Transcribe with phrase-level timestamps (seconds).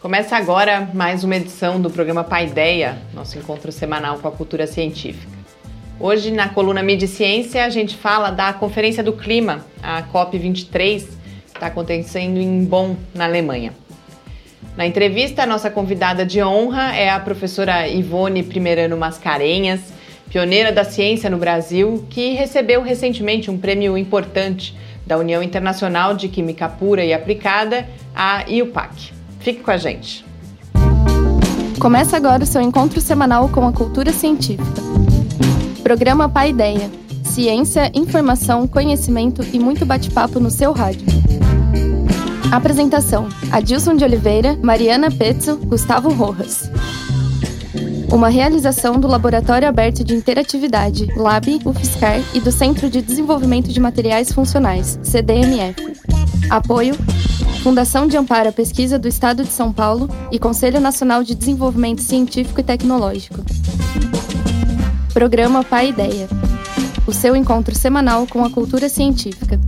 [0.00, 5.32] Começa agora mais uma edição do programa Paideia, nosso encontro semanal com a cultura científica.
[5.98, 11.08] Hoje, na coluna Mídia Ciência, a gente fala da Conferência do Clima, a COP23, que
[11.52, 13.74] está acontecendo em Bonn, na Alemanha.
[14.76, 19.92] Na entrevista, a nossa convidada de honra é a professora Ivone Primeirano Mascarenhas,
[20.30, 26.28] pioneira da ciência no Brasil, que recebeu recentemente um prêmio importante da União Internacional de
[26.28, 29.17] Química Pura e Aplicada, a IUPAC.
[29.40, 30.24] Fique com a gente.
[31.78, 34.82] Começa agora o seu encontro semanal com a cultura científica.
[35.82, 36.90] Programa Pai Ideia.
[37.24, 41.06] Ciência, informação, conhecimento e muito bate-papo no seu rádio.
[42.50, 46.70] Apresentação: Adilson de Oliveira, Mariana Pezzo, Gustavo Rojas.
[48.10, 53.78] Uma realização do Laboratório Aberto de Interatividade, LAB, UFSCar e do Centro de Desenvolvimento de
[53.78, 55.76] Materiais Funcionais, CDMF.
[56.48, 56.94] Apoio:
[57.68, 62.00] Fundação de Amparo à Pesquisa do Estado de São Paulo e Conselho Nacional de Desenvolvimento
[62.00, 63.44] Científico e Tecnológico.
[65.12, 66.26] Programa Pai Ideia.
[67.06, 69.60] O seu encontro semanal com a cultura científica.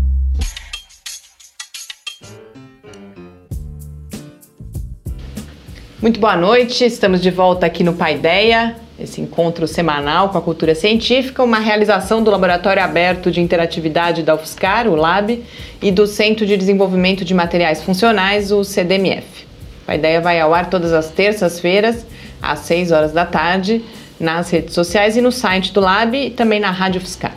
[6.01, 10.43] Muito boa noite, estamos de volta aqui no Pai Ideia, esse encontro semanal com a
[10.43, 15.43] cultura científica, uma realização do Laboratório Aberto de Interatividade da UFSCar, o LAB,
[15.81, 19.47] e do Centro de Desenvolvimento de Materiais Funcionais, o CDMF.
[19.89, 22.05] A ideia vai ao ar todas as terças-feiras,
[22.41, 23.83] às 6 horas da tarde,
[24.19, 27.35] nas redes sociais e no site do Lab e também na Rádio UFSCar.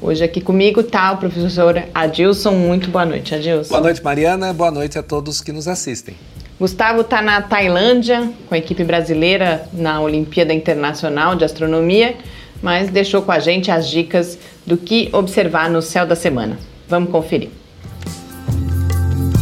[0.00, 2.52] Hoje aqui comigo está o professor Adilson.
[2.52, 3.68] Muito boa noite, Adilson.
[3.68, 4.52] Boa noite, Mariana.
[4.52, 6.14] Boa noite a todos que nos assistem.
[6.58, 12.16] Gustavo está na Tailândia com a equipe brasileira na Olimpíada Internacional de Astronomia,
[12.60, 16.58] mas deixou com a gente as dicas do que observar no céu da semana.
[16.88, 17.50] Vamos conferir.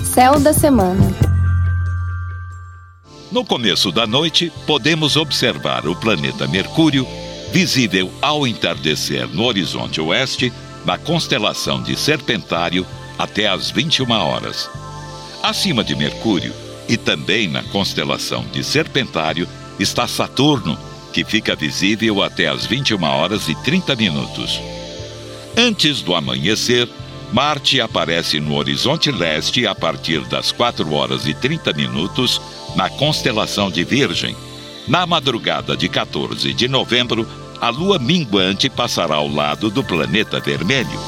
[0.04, 1.00] Céu da semana.
[3.32, 7.06] No começo da noite, podemos observar o planeta Mercúrio,
[7.50, 10.52] visível ao entardecer no horizonte oeste,
[10.84, 12.86] na constelação de Serpentário,
[13.18, 14.70] até às 21 horas.
[15.42, 16.52] Acima de Mercúrio,
[16.88, 19.48] e também na constelação de Serpentário
[19.78, 20.78] está Saturno,
[21.12, 24.60] que fica visível até às 21 horas e 30 minutos.
[25.56, 26.88] Antes do amanhecer,
[27.32, 32.40] Marte aparece no horizonte leste a partir das 4 horas e 30 minutos
[32.76, 34.36] na constelação de Virgem.
[34.86, 37.26] Na madrugada de 14 de novembro,
[37.60, 41.00] a lua minguante passará ao lado do planeta vermelho.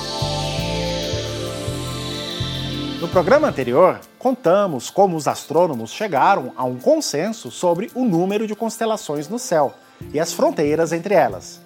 [3.00, 8.56] No programa anterior, contamos como os astrônomos chegaram a um consenso sobre o número de
[8.56, 9.72] constelações no céu
[10.12, 11.60] e as fronteiras entre elas.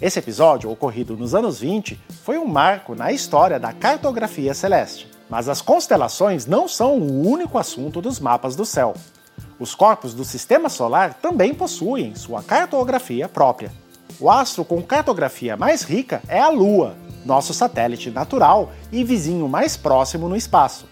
[0.00, 5.10] Esse episódio, ocorrido nos anos 20, foi um marco na história da cartografia celeste.
[5.28, 8.94] Mas as constelações não são o único assunto dos mapas do céu.
[9.58, 13.72] Os corpos do sistema solar também possuem sua cartografia própria.
[14.20, 16.94] O astro com cartografia mais rica é a Lua,
[17.28, 20.86] nosso satélite natural e vizinho mais próximo no espaço.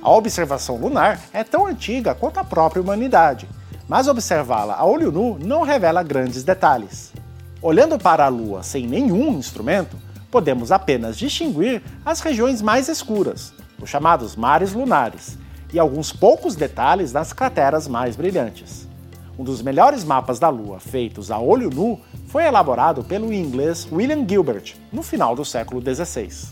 [0.00, 3.46] A observação lunar é tão antiga quanto a própria humanidade,
[3.86, 7.12] mas observá-la a olho nu não revela grandes detalhes.
[7.60, 9.98] Olhando para a Lua sem nenhum instrumento,
[10.30, 15.36] podemos apenas distinguir as regiões mais escuras, os chamados mares lunares,
[15.74, 18.88] e alguns poucos detalhes nas crateras mais brilhantes.
[19.38, 24.26] Um dos melhores mapas da Lua feitos a olho nu foi elaborado pelo inglês William
[24.26, 26.48] Gilbert no final do século XVI.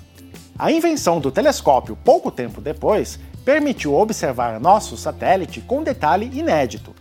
[0.58, 6.94] A invenção do telescópio pouco tempo depois permitiu observar nosso satélite com detalhe inédito.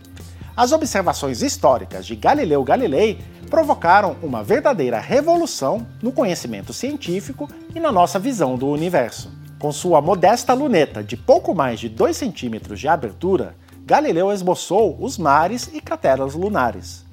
[0.56, 3.18] As observações históricas de Galileu Galilei
[3.50, 9.30] provocaram uma verdadeira revolução no conhecimento científico e na nossa visão do universo.
[9.58, 13.54] Com sua modesta luneta de pouco mais de 2 centímetros de abertura,
[13.86, 17.04] Galileu esboçou os mares e crateras lunares.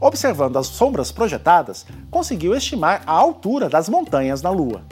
[0.00, 4.82] Observando as sombras projetadas, conseguiu estimar a altura das montanhas na Lua.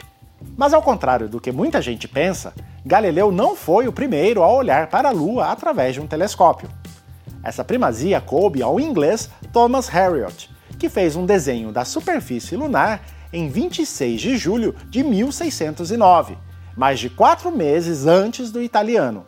[0.55, 2.53] Mas ao contrário do que muita gente pensa,
[2.85, 6.69] Galileu não foi o primeiro a olhar para a Lua através de um telescópio.
[7.43, 10.49] Essa primazia coube ao inglês Thomas Harriot,
[10.79, 13.01] que fez um desenho da superfície lunar
[13.33, 16.37] em 26 de julho de 1609,
[16.77, 19.25] mais de quatro meses antes do italiano.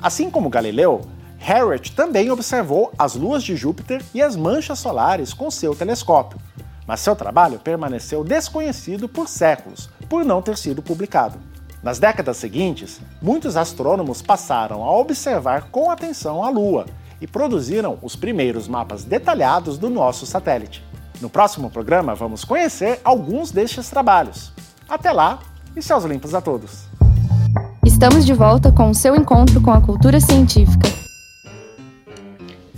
[0.00, 1.02] Assim como Galileu,
[1.46, 6.40] Harriot também observou as luas de Júpiter e as manchas solares com seu telescópio,
[6.84, 11.38] mas seu trabalho permaneceu desconhecido por séculos, por não ter sido publicado.
[11.84, 16.86] Nas décadas seguintes, muitos astrônomos passaram a observar com atenção a Lua
[17.20, 20.84] e produziram os primeiros mapas detalhados do nosso satélite.
[21.20, 24.52] No próximo programa, vamos conhecer alguns destes trabalhos.
[24.88, 25.38] Até lá
[25.76, 26.86] e céus limpos a todos!
[27.84, 31.05] Estamos de volta com o seu encontro com a cultura científica.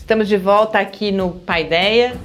[0.09, 2.17] Estamos de volta aqui no Paideia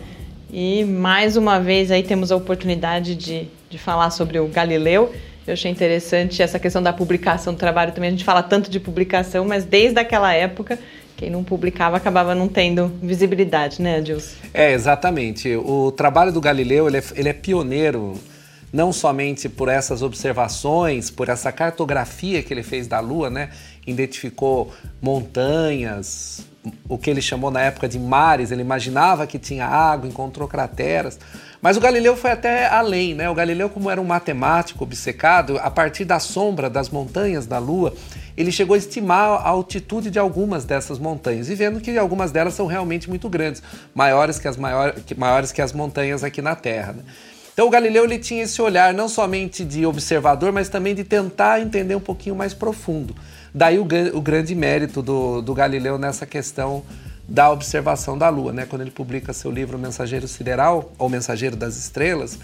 [0.49, 5.13] e mais uma vez aí temos a oportunidade de, de falar sobre o Galileu.
[5.45, 8.07] Eu achei interessante essa questão da publicação do trabalho também.
[8.07, 10.79] A gente fala tanto de publicação, mas desde aquela época,
[11.17, 14.37] quem não publicava acabava não tendo visibilidade, né, Adilson?
[14.53, 15.53] É, exatamente.
[15.57, 18.17] O trabalho do Galileu ele é, ele é pioneiro
[18.71, 23.49] não somente por essas observações, por essa cartografia que ele fez da Lua, né?
[23.85, 24.71] Identificou
[25.01, 26.45] montanhas,
[26.87, 31.19] o que ele chamou na época de mares, ele imaginava que tinha água, encontrou crateras.
[31.61, 33.29] Mas o Galileu foi até além, né?
[33.29, 37.93] O Galileu, como era um matemático obcecado, a partir da sombra das montanhas da Lua,
[38.35, 42.53] ele chegou a estimar a altitude de algumas dessas montanhas e vendo que algumas delas
[42.53, 43.61] são realmente muito grandes,
[43.93, 46.93] maiores que as, maior, maiores que as montanhas aqui na Terra.
[46.93, 47.03] Né?
[47.53, 51.61] Então o Galileu ele tinha esse olhar não somente de observador, mas também de tentar
[51.61, 53.15] entender um pouquinho mais profundo.
[53.53, 56.83] Daí o, o grande mérito do, do Galileu nessa questão
[57.27, 58.65] da observação da Lua, né?
[58.65, 62.39] Quando ele publica seu livro Mensageiro Sideral ou Mensageiro das Estrelas,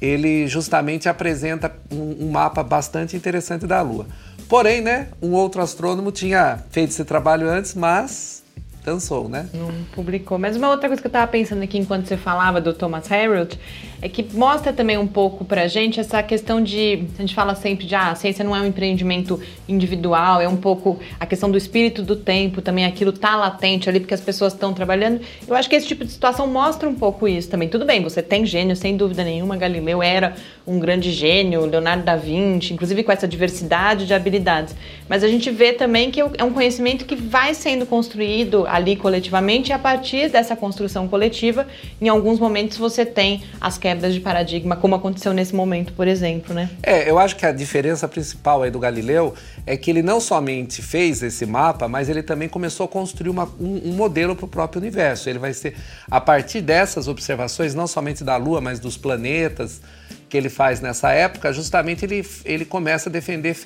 [0.00, 4.06] ele justamente apresenta um, um mapa bastante interessante da Lua.
[4.48, 8.42] Porém, né, um outro astrônomo tinha feito esse trabalho antes, mas
[8.84, 9.48] dançou, né?
[9.54, 10.38] Não publicou.
[10.38, 13.58] Mas uma outra coisa que eu estava pensando aqui enquanto você falava do Thomas Harriot
[14.04, 17.04] é que mostra também um pouco pra gente essa questão de.
[17.16, 20.58] A gente fala sempre de ah, a ciência não é um empreendimento individual, é um
[20.58, 24.52] pouco a questão do espírito do tempo, também aquilo tá latente ali porque as pessoas
[24.52, 25.22] estão trabalhando.
[25.48, 27.66] Eu acho que esse tipo de situação mostra um pouco isso também.
[27.66, 29.56] Tudo bem, você tem gênio, sem dúvida nenhuma.
[29.56, 30.34] Galileu era
[30.66, 34.76] um grande gênio, Leonardo da Vinci, inclusive com essa diversidade de habilidades.
[35.08, 39.70] Mas a gente vê também que é um conhecimento que vai sendo construído ali coletivamente
[39.70, 41.66] e a partir dessa construção coletiva,
[41.98, 46.08] em alguns momentos você tem as quebras quebras de paradigma, como aconteceu nesse momento, por
[46.08, 46.68] exemplo, né?
[46.82, 50.82] É, eu acho que a diferença principal aí do Galileu é que ele não somente
[50.82, 54.48] fez esse mapa, mas ele também começou a construir uma, um, um modelo para o
[54.48, 55.30] próprio universo.
[55.30, 55.76] Ele vai ser,
[56.10, 59.80] a partir dessas observações, não somente da Lua, mas dos planetas,
[60.28, 63.56] que ele faz nessa época, justamente ele, ele começa a defender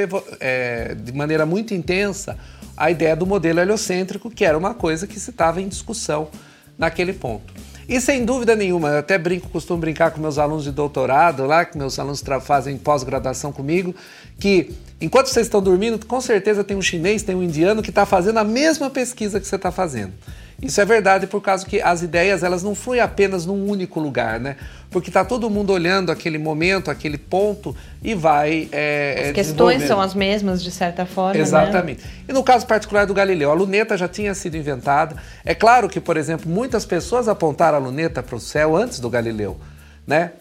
[0.40, 2.36] é, de maneira muito intensa
[2.76, 6.28] a ideia do modelo heliocêntrico, que era uma coisa que se estava em discussão
[6.76, 7.67] naquele ponto.
[7.88, 11.64] E sem dúvida nenhuma, eu até brinco, costumo brincar com meus alunos de doutorado lá,
[11.64, 13.94] que meus alunos fazem pós-graduação comigo,
[14.38, 18.04] que enquanto vocês estão dormindo, com certeza tem um chinês, tem um indiano que está
[18.04, 20.12] fazendo a mesma pesquisa que você está fazendo.
[20.60, 24.40] Isso é verdade por causa que as ideias elas não fluem apenas num único lugar,
[24.40, 24.56] né?
[24.90, 28.68] Porque está todo mundo olhando aquele momento, aquele ponto e vai.
[28.72, 31.34] É, as questões são as mesmas, de certa forma.
[31.34, 31.40] Né?
[31.40, 32.02] Exatamente.
[32.02, 32.10] Né?
[32.28, 35.16] E no caso particular do Galileu, a luneta já tinha sido inventada.
[35.44, 39.08] É claro que, por exemplo, muitas pessoas apontaram a luneta para o céu antes do
[39.08, 39.56] Galileu,
[40.04, 40.32] né?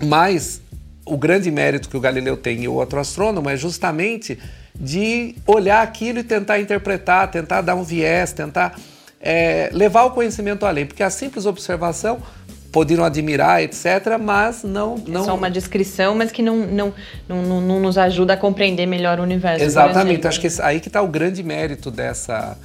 [0.00, 0.60] Mas
[1.04, 4.38] o grande mérito que o Galileu tem e o outro astrônomo é justamente
[4.74, 8.76] de olhar aquilo e tentar interpretar, tentar dar um viés, tentar
[9.24, 12.22] é, levar o conhecimento além, porque a simples observação
[12.70, 14.96] poderiam admirar, etc., mas não...
[15.06, 15.22] não...
[15.22, 16.92] É só uma descrição, mas que não, não,
[17.26, 19.64] não, não nos ajuda a compreender melhor o universo.
[19.64, 22.58] Exatamente, acho que aí que está o grande mérito dessa,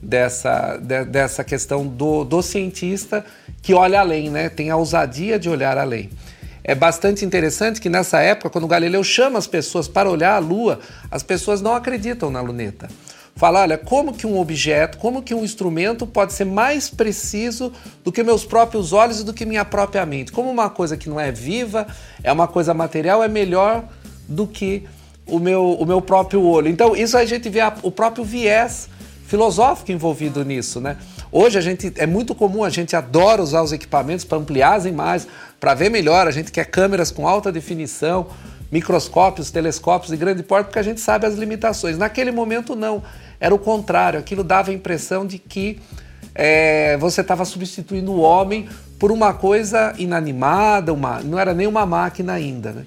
[0.00, 3.24] dessa, de, dessa questão do, do cientista
[3.60, 4.48] que olha além, né?
[4.48, 6.10] tem a ousadia de olhar além.
[6.62, 10.78] É bastante interessante que nessa época, quando Galileu chama as pessoas para olhar a Lua,
[11.10, 12.88] as pessoas não acreditam na luneta
[13.36, 17.72] fala, olha, como que um objeto, como que um instrumento pode ser mais preciso
[18.04, 20.30] do que meus próprios olhos e do que minha própria mente?
[20.30, 21.86] Como uma coisa que não é viva,
[22.22, 23.84] é uma coisa material, é melhor
[24.28, 24.84] do que
[25.26, 26.68] o meu, o meu próprio olho.
[26.68, 28.88] Então, isso a gente vê a, o próprio viés
[29.26, 30.96] filosófico envolvido nisso, né?
[31.32, 34.84] Hoje a gente é muito comum, a gente adora usar os equipamentos para ampliar as
[34.84, 38.28] imagens, para ver melhor, a gente quer câmeras com alta definição,
[38.70, 41.98] microscópios, telescópios de grande porte, porque a gente sabe as limitações.
[41.98, 43.02] Naquele momento não.
[43.44, 45.78] Era o contrário, aquilo dava a impressão de que
[46.34, 48.66] é, você estava substituindo o homem
[48.98, 52.72] por uma coisa inanimada, uma, não era nem uma máquina ainda.
[52.72, 52.86] Né?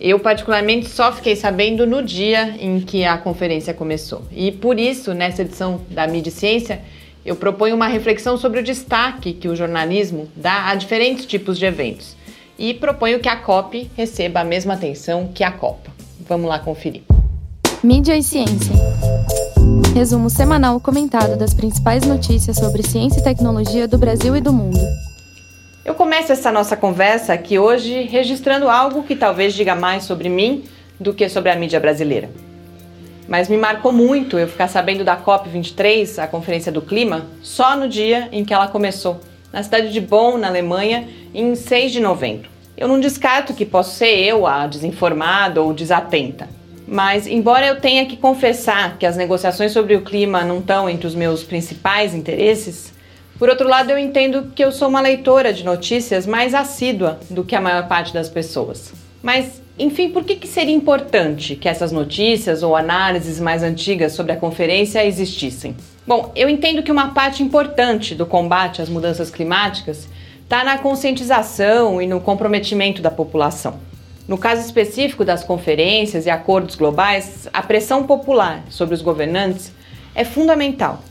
[0.00, 4.22] Eu, particularmente, só fiquei sabendo no dia em que a conferência começou.
[4.32, 6.80] E por isso, nessa edição da Mídia Ciência,
[7.22, 11.66] eu proponho uma reflexão sobre o destaque que o jornalismo dá a diferentes tipos de
[11.66, 12.16] eventos.
[12.58, 15.90] E proponho que a COP receba a mesma atenção que a Copa.
[16.26, 17.02] Vamos lá conferir.
[17.84, 18.72] Mídia e Ciência.
[19.94, 24.80] Resumo semanal comentado das principais notícias sobre ciência e tecnologia do Brasil e do mundo.
[25.84, 30.64] Eu começo essa nossa conversa aqui hoje registrando algo que talvez diga mais sobre mim
[30.98, 32.30] do que sobre a mídia brasileira.
[33.28, 37.86] Mas me marcou muito eu ficar sabendo da COP23, a Conferência do Clima, só no
[37.86, 39.20] dia em que ela começou,
[39.52, 42.48] na cidade de Bonn, na Alemanha, em 6 de novembro.
[42.78, 46.48] Eu não descarto que posso ser eu a desinformada ou desatenta.
[46.92, 51.06] Mas, embora eu tenha que confessar que as negociações sobre o clima não estão entre
[51.06, 52.92] os meus principais interesses,
[53.38, 57.44] por outro lado, eu entendo que eu sou uma leitora de notícias mais assídua do
[57.44, 58.92] que a maior parte das pessoas.
[59.22, 64.32] Mas, enfim, por que, que seria importante que essas notícias ou análises mais antigas sobre
[64.32, 65.74] a conferência existissem?
[66.06, 70.06] Bom, eu entendo que uma parte importante do combate às mudanças climáticas
[70.42, 73.80] está na conscientização e no comprometimento da população.
[74.28, 79.72] No caso específico das conferências e acordos globais, a pressão popular sobre os governantes
[80.14, 81.02] é fundamental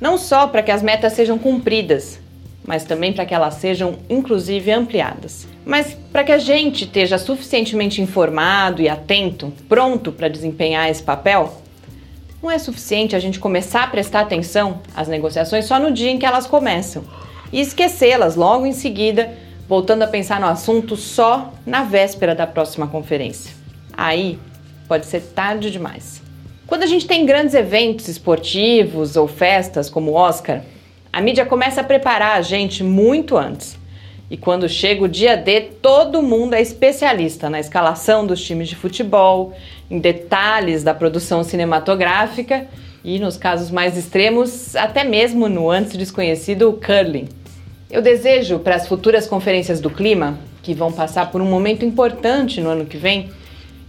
[0.00, 2.20] não só para que as metas sejam cumpridas,
[2.64, 5.46] mas também para que elas sejam inclusive ampliadas.
[5.64, 11.60] Mas para que a gente esteja suficientemente informado e atento, pronto para desempenhar esse papel,
[12.42, 16.18] não é suficiente a gente começar a prestar atenção às negociações só no dia em
[16.18, 17.02] que elas começam
[17.52, 19.32] e esquecê-las logo em seguida,
[19.68, 23.54] voltando a pensar no assunto só na véspera da próxima conferência.
[23.92, 24.38] Aí
[24.86, 26.22] pode ser tarde demais.
[26.66, 30.62] Quando a gente tem grandes eventos esportivos ou festas como o Oscar,
[31.12, 33.78] a mídia começa a preparar a gente muito antes.
[34.28, 38.74] E quando chega o dia D, todo mundo é especialista na escalação dos times de
[38.74, 39.56] futebol,
[39.88, 42.66] em detalhes da produção cinematográfica
[43.04, 47.28] e, nos casos mais extremos, até mesmo no antes desconhecido curling.
[47.88, 52.60] Eu desejo para as futuras conferências do clima, que vão passar por um momento importante
[52.60, 53.30] no ano que vem,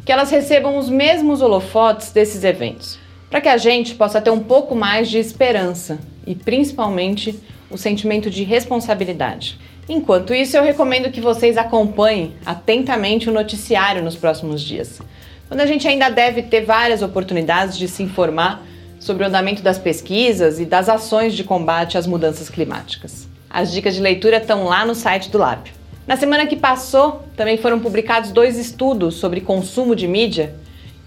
[0.06, 4.40] que elas recebam os mesmos holofotes desses eventos, para que a gente possa ter um
[4.40, 7.40] pouco mais de esperança e principalmente
[7.72, 9.58] o sentimento de responsabilidade.
[9.90, 15.02] Enquanto isso, eu recomendo que vocês acompanhem atentamente o noticiário nos próximos dias,
[15.48, 18.64] quando a gente ainda deve ter várias oportunidades de se informar
[19.00, 23.28] sobre o andamento das pesquisas e das ações de combate às mudanças climáticas.
[23.58, 25.74] As dicas de leitura estão lá no site do Lápio.
[26.06, 30.54] Na semana que passou, também foram publicados dois estudos sobre consumo de mídia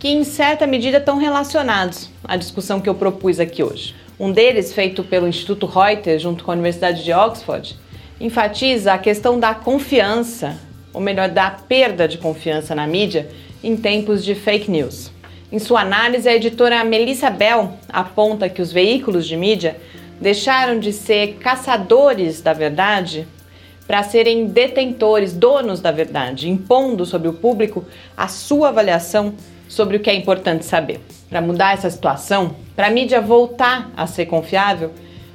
[0.00, 3.94] que, em certa medida, estão relacionados à discussão que eu propus aqui hoje.
[4.18, 7.78] Um deles, feito pelo Instituto Reuters junto com a Universidade de Oxford,
[8.20, 10.58] enfatiza a questão da confiança,
[10.92, 13.30] ou melhor, da perda de confiança na mídia
[13.62, 15.12] em tempos de fake news.
[15.52, 19.76] Em sua análise, a editora Melissa Bell aponta que os veículos de mídia
[20.20, 23.26] deixaram de ser caçadores da verdade
[23.86, 27.84] para serem detentores, donos da verdade, impondo sobre o público
[28.16, 29.34] a sua avaliação
[29.68, 31.00] sobre o que é importante saber.
[31.28, 34.92] Para mudar essa situação, para a mídia voltar a ser confiável,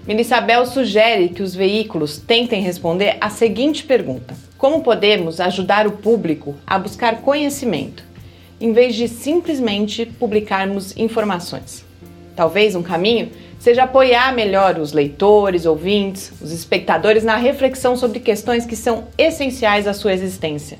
[0.07, 6.55] Melissabel sugere que os veículos tentem responder a seguinte pergunta: Como podemos ajudar o público
[6.65, 8.03] a buscar conhecimento,
[8.61, 11.84] em vez de simplesmente publicarmos informações?
[12.35, 18.65] Talvez um caminho seja apoiar melhor os leitores, ouvintes, os espectadores na reflexão sobre questões
[18.65, 20.77] que são essenciais à sua existência,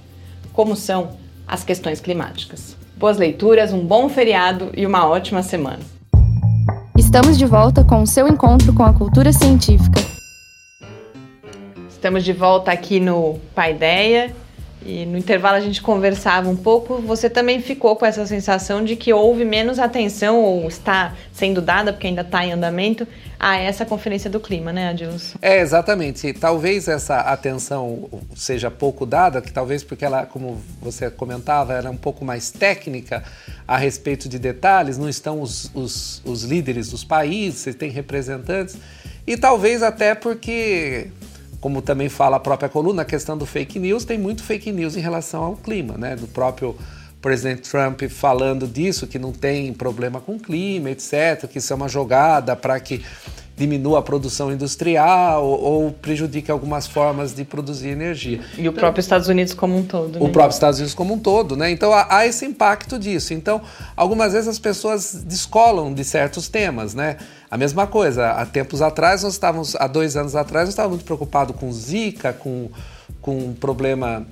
[0.51, 1.12] como são
[1.47, 2.75] as questões climáticas.
[2.97, 5.79] Boas leituras, um bom feriado e uma ótima semana.
[6.97, 10.00] Estamos de volta com o seu encontro com a cultura científica.
[11.89, 14.35] Estamos de volta aqui no Paideia
[14.86, 17.01] e no intervalo a gente conversava um pouco.
[17.01, 21.92] Você também ficou com essa sensação de que houve menos atenção, ou está sendo dada,
[21.92, 23.08] porque ainda está em andamento,
[23.39, 25.38] a essa conferência do clima, né, Adilson?
[25.42, 26.32] É, exatamente.
[26.34, 31.98] Talvez essa atenção seja pouco dada, que talvez porque ela, como você comentava, era um
[31.98, 33.24] pouco mais técnica
[33.68, 38.77] a respeito de detalhes, não estão os, os, os líderes dos países, tem representantes,
[39.25, 41.10] e talvez até porque
[41.65, 44.95] como também fala a própria coluna, a questão do fake news, tem muito fake news
[44.95, 46.15] em relação ao clima, né?
[46.15, 46.75] Do próprio
[47.19, 51.75] presidente Trump falando disso, que não tem problema com o clima, etc., que isso é
[51.75, 53.03] uma jogada para que
[53.57, 58.41] diminua a produção industrial ou, ou prejudique algumas formas de produzir energia.
[58.57, 60.19] E então, o próprio Estados Unidos como um todo.
[60.19, 60.25] Né?
[60.25, 61.71] O próprio Estados Unidos como um todo, né?
[61.71, 63.33] Então há, há, esse impacto disso.
[63.33, 63.62] Então,
[63.95, 67.17] algumas vezes as pessoas descolam de certos temas, né?
[67.50, 71.05] A mesma coisa, há tempos atrás nós estávamos, há dois anos atrás, nós estávamos muito
[71.05, 72.69] preocupados com Zika, com,
[73.21, 74.25] com o problema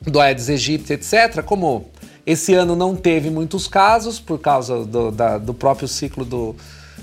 [0.00, 1.42] do Aedes aegypti, etc.
[1.42, 1.86] Como
[2.24, 6.54] esse ano não teve muitos casos por causa do, da, do próprio ciclo do,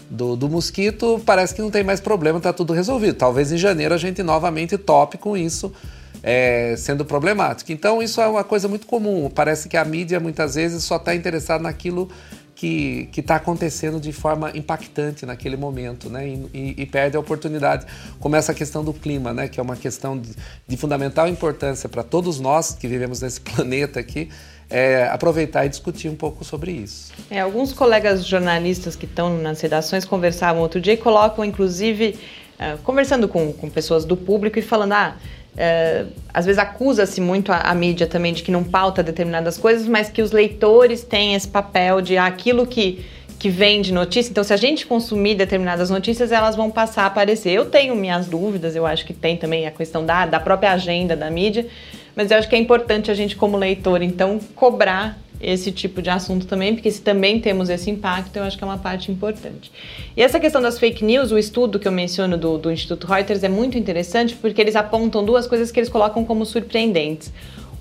[0.09, 3.15] do, do, mosquito, parece que não tem mais problema, está tudo resolvido.
[3.15, 5.73] Talvez em janeiro a gente novamente tope com isso
[6.21, 7.71] é, sendo problemático.
[7.71, 9.29] Então isso é uma coisa muito comum.
[9.29, 12.09] Parece que a mídia muitas vezes só está interessada naquilo
[12.55, 16.27] que está acontecendo de forma impactante naquele momento, né?
[16.27, 17.85] E, e, e, perde a oportunidade.
[18.19, 19.49] Como essa questão do clima, né?
[19.49, 20.33] Que é uma questão de,
[20.65, 24.29] de fundamental importância para todos nós que vivemos nesse planeta aqui.
[24.69, 27.11] É, aproveitar e discutir um pouco sobre isso.
[27.29, 32.17] É, alguns colegas jornalistas que estão nas redações conversavam outro dia e colocam, inclusive,
[32.59, 35.15] uh, conversando com, com pessoas do público e falando: ah,
[35.55, 39.87] é, às vezes acusa-se muito a, a, mídia também de que não pauta determinadas coisas,
[39.87, 43.05] mas que os leitores têm esse papel de ah, aquilo que,
[43.37, 44.31] que vem de notícia.
[44.31, 47.51] Então, se a gente consumir determinadas notícias, elas vão passar a aparecer.
[47.51, 51.15] Eu tenho minhas dúvidas, eu acho que tem também a questão da, da própria agenda
[51.15, 51.67] da mídia,
[52.15, 56.09] mas eu acho que é importante a gente, como leitor, então, cobrar esse tipo de
[56.09, 59.69] assunto também, porque se também temos esse impacto, eu acho que é uma parte importante.
[60.15, 63.43] E essa questão das fake news, o estudo que eu menciono do, do Instituto Reuters
[63.43, 67.31] é muito interessante porque eles apontam duas coisas que eles colocam como surpreendentes.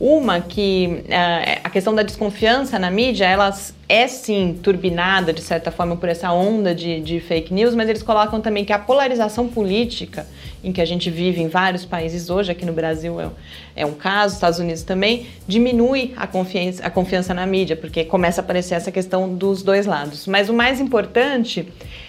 [0.04, 3.56] Uma que uh, a questão da desconfiança na mídia, ela
[3.88, 8.02] é sim turbinada de certa forma por essa onda de, de fake news, mas eles
[8.02, 10.26] colocam também que a polarização política
[10.64, 13.30] em que a gente vive em vários países hoje, aqui no Brasil é,
[13.76, 18.40] é um caso, Estados Unidos também, diminui a confiança, a confiança na mídia, porque começa
[18.40, 20.26] a aparecer essa questão dos dois lados.
[20.26, 21.68] Mas o mais importante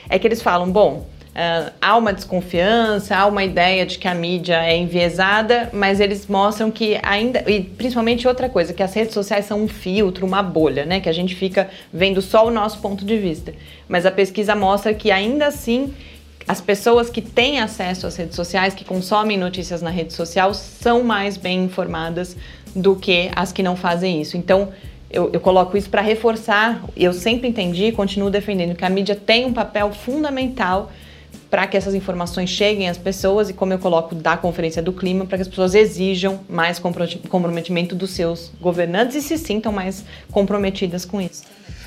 [0.09, 4.13] é que eles falam, bom, Uh, há uma desconfiança, há uma ideia de que a
[4.13, 9.15] mídia é enviesada, mas eles mostram que ainda, e principalmente outra coisa, que as redes
[9.15, 10.99] sociais são um filtro, uma bolha, né?
[10.99, 13.51] Que a gente fica vendo só o nosso ponto de vista.
[13.87, 15.91] Mas a pesquisa mostra que ainda assim
[16.47, 21.03] as pessoas que têm acesso às redes sociais, que consomem notícias na rede social, são
[21.03, 22.37] mais bem informadas
[22.75, 24.37] do que as que não fazem isso.
[24.37, 24.69] Então,
[25.09, 26.83] eu, eu coloco isso para reforçar.
[26.95, 30.91] Eu sempre entendi e continuo defendendo que a mídia tem um papel fundamental
[31.53, 35.23] para que essas informações cheguem às pessoas e, como eu coloco da Conferência do Clima,
[35.23, 41.05] para que as pessoas exijam mais comprometimento dos seus governantes e se sintam mais comprometidas
[41.05, 41.43] com isso.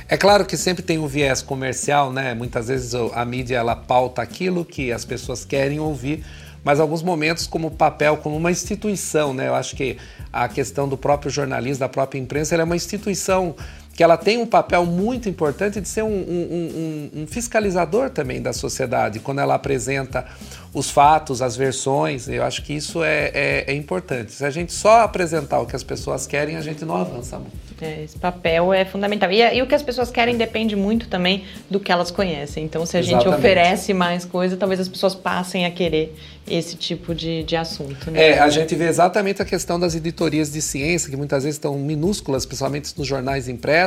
[0.09, 2.33] É claro que sempre tem um viés comercial, né?
[2.33, 6.25] Muitas vezes a mídia ela pauta aquilo que as pessoas querem ouvir,
[6.63, 9.49] mas alguns momentos como papel, como uma instituição, né?
[9.49, 9.97] Eu acho que
[10.33, 13.57] a questão do próprio jornalismo, da própria imprensa, ela é uma instituição
[13.97, 18.43] que ela tem um papel muito importante de ser um, um, um, um, fiscalizador também
[18.43, 20.27] da sociedade, quando ela apresenta
[20.75, 24.33] os fatos, as versões, eu acho que isso é, é, é importante.
[24.33, 27.57] Se a gente só apresentar o que as pessoas querem, a gente não avança muito.
[27.81, 29.31] É, esse papel é fundamental.
[29.31, 32.65] E, e, o que as pessoas querem depende muito também do que elas conhecem.
[32.65, 33.39] Então, se a gente Exatamente.
[33.39, 36.15] oferece mais coisa, talvez as pessoas passem a querer
[36.49, 38.11] esse tipo de, de assunto.
[38.11, 38.31] Né?
[38.31, 41.77] É, a gente vê exatamente a questão das editorias de ciência, que muitas vezes estão
[41.79, 43.86] minúsculas, principalmente nos jornais impressos,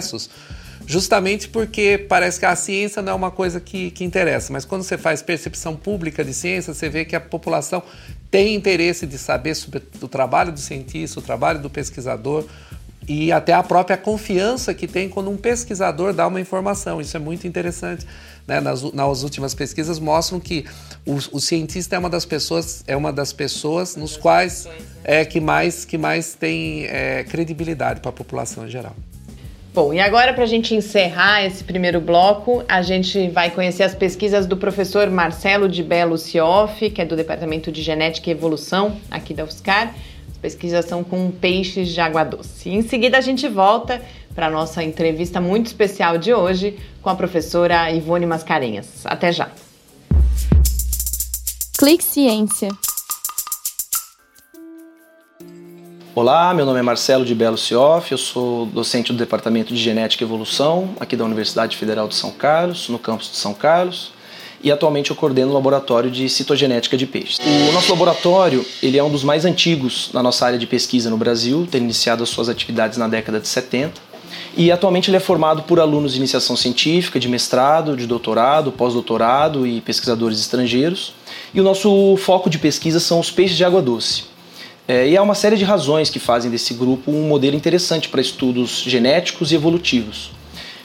[0.86, 4.82] justamente porque parece que a ciência não é uma coisa que, que interessa, mas quando
[4.82, 7.84] você faz percepção pública de ciência, você vê que a população
[8.32, 12.46] tem interesse de saber sobre o trabalho do cientista, o trabalho do pesquisador,
[13.08, 17.02] e até a própria confiança que tem quando um pesquisador dá uma informação.
[17.02, 18.06] Isso é muito interessante.
[18.48, 18.60] Né?
[18.60, 20.66] Nas, nas últimas pesquisas mostram que
[21.06, 24.68] o, o, cientista é uma das pessoas, é uma das pessoas nos quais
[25.04, 28.96] é que mais que mais tem é, credibilidade para a população em geral.
[29.80, 33.96] Bom, e agora para a gente encerrar esse primeiro bloco, a gente vai conhecer as
[33.96, 38.98] pesquisas do professor Marcelo de Belo Cioff, que é do Departamento de Genética e Evolução
[39.10, 39.96] aqui da UFSCar
[40.42, 42.70] pesquisas são com peixes de água doce.
[42.70, 44.02] Em seguida a gente volta
[44.36, 49.06] para a nossa entrevista muito especial de hoje com a professora Ivone Mascarenhas.
[49.06, 49.50] Até já!
[51.78, 52.68] Clique Ciência.
[56.22, 60.22] Olá, meu nome é Marcelo de Belo Cioff, eu sou docente do Departamento de Genética
[60.22, 64.12] e Evolução aqui da Universidade Federal de São Carlos, no campus de São Carlos
[64.62, 67.40] e atualmente eu coordeno o laboratório de citogenética de peixes.
[67.70, 71.16] O nosso laboratório ele é um dos mais antigos na nossa área de pesquisa no
[71.16, 74.02] Brasil, tendo iniciado as suas atividades na década de 70.
[74.58, 79.66] E atualmente ele é formado por alunos de iniciação científica, de mestrado, de doutorado, pós-doutorado
[79.66, 81.14] e pesquisadores estrangeiros.
[81.54, 84.28] E o nosso foco de pesquisa são os peixes de água doce.
[84.90, 88.20] É, e há uma série de razões que fazem desse grupo um modelo interessante para
[88.20, 90.32] estudos genéticos e evolutivos.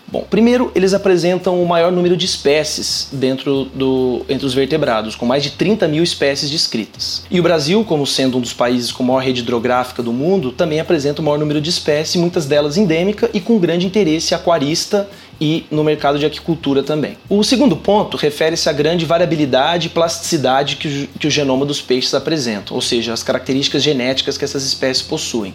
[0.07, 5.25] Bom, primeiro, eles apresentam o maior número de espécies dentro do, entre os vertebrados, com
[5.25, 7.25] mais de 30 mil espécies descritas.
[7.31, 10.79] E o Brasil, como sendo um dos países com maior rede hidrográfica do mundo, também
[10.79, 15.09] apresenta o maior número de espécies, muitas delas endêmica e com grande interesse aquarista
[15.41, 17.17] e no mercado de aquicultura também.
[17.29, 21.81] O segundo ponto refere-se à grande variabilidade e plasticidade que o, que o genoma dos
[21.81, 25.55] peixes apresenta, ou seja, as características genéticas que essas espécies possuem.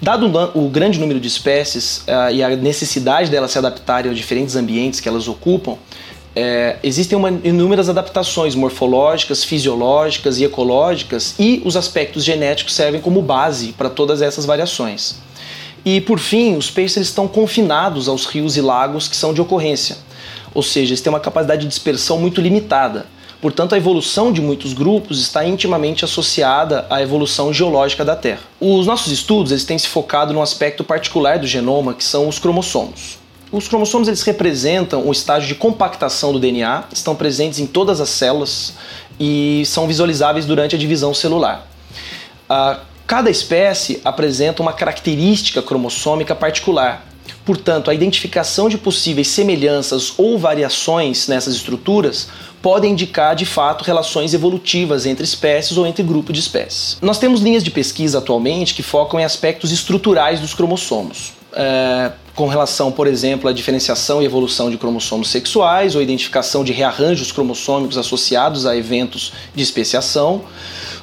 [0.00, 4.56] Dado o grande número de espécies uh, e a necessidade delas se adaptarem aos diferentes
[4.56, 5.76] ambientes que elas ocupam,
[6.34, 13.20] é, existem uma, inúmeras adaptações morfológicas, fisiológicas e ecológicas, e os aspectos genéticos servem como
[13.20, 15.16] base para todas essas variações.
[15.84, 19.96] E por fim, os peixes estão confinados aos rios e lagos que são de ocorrência,
[20.54, 23.06] ou seja, eles têm uma capacidade de dispersão muito limitada.
[23.40, 28.42] Portanto, a evolução de muitos grupos está intimamente associada à evolução geológica da Terra.
[28.60, 32.38] Os nossos estudos eles têm se focado num aspecto particular do genoma, que são os
[32.38, 33.18] cromossomos.
[33.50, 38.10] Os cromossomos eles representam o estágio de compactação do DNA, estão presentes em todas as
[38.10, 38.74] células
[39.18, 41.66] e são visualizáveis durante a divisão celular.
[42.48, 47.08] Uh, cada espécie apresenta uma característica cromossômica particular,
[47.44, 52.28] Portanto, a identificação de possíveis semelhanças ou variações nessas estruturas
[52.60, 56.98] podem indicar de fato relações evolutivas entre espécies ou entre grupos de espécies.
[57.00, 61.32] Nós temos linhas de pesquisa atualmente que focam em aspectos estruturais dos cromossomos.
[61.52, 66.72] É, com relação, por exemplo, à diferenciação e evolução de cromossomos sexuais ou identificação de
[66.72, 70.44] rearranjos cromossômicos associados a eventos de especiação.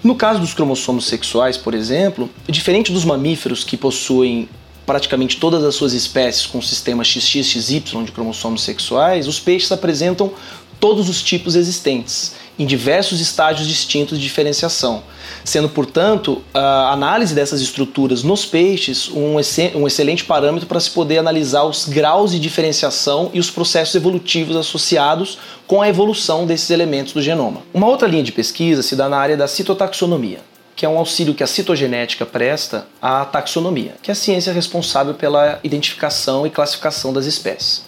[0.03, 4.49] No caso dos cromossomos sexuais, por exemplo, diferente dos mamíferos que possuem
[4.86, 10.31] praticamente todas as suas espécies com sistema XXXY de cromossomos sexuais, os peixes apresentam
[10.79, 15.04] todos os tipos existentes, em diversos estágios distintos de diferenciação,
[15.43, 21.63] sendo, portanto, a análise dessas estruturas nos peixes um, excelente parâmetro para se poder analisar
[21.63, 27.22] os graus de diferenciação e os processos evolutivos associados com a evolução desses elementos do
[27.22, 27.62] genoma.
[27.74, 30.39] Uma outra linha de pesquisa se dá na área da citotaxonomia
[30.78, 35.15] que é um auxílio que a citogenética presta à taxonomia, que é a ciência responsável
[35.15, 37.87] pela identificação e classificação das espécies.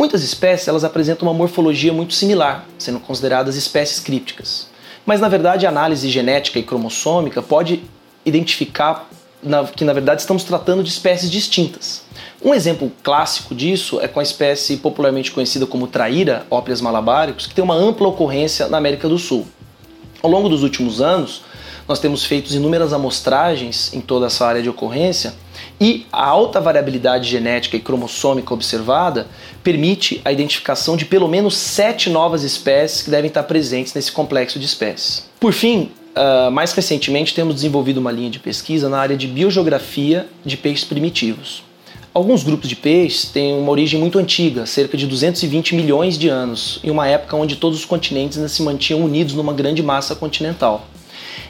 [0.00, 4.66] Muitas espécies elas apresentam uma morfologia muito similar, sendo consideradas espécies crípticas.
[5.04, 7.84] Mas na verdade a análise genética e cromossômica pode
[8.24, 9.10] identificar
[9.76, 12.02] que na verdade estamos tratando de espécies distintas.
[12.42, 17.54] Um exemplo clássico disso é com a espécie popularmente conhecida como traíra, Ópias malabaricus, que
[17.54, 19.46] tem uma ampla ocorrência na América do Sul.
[20.22, 21.42] Ao longo dos últimos anos,
[21.90, 25.34] nós temos feito inúmeras amostragens em toda essa área de ocorrência
[25.80, 29.26] e a alta variabilidade genética e cromossômica observada
[29.62, 34.58] permite a identificação de pelo menos sete novas espécies que devem estar presentes nesse complexo
[34.58, 35.28] de espécies.
[35.38, 40.26] Por fim, uh, mais recentemente temos desenvolvido uma linha de pesquisa na área de biogeografia
[40.44, 41.62] de peixes primitivos.
[42.12, 46.80] Alguns grupos de peixes têm uma origem muito antiga, cerca de 220 milhões de anos,
[46.82, 50.88] em uma época onde todos os continentes ainda se mantinham unidos numa grande massa continental.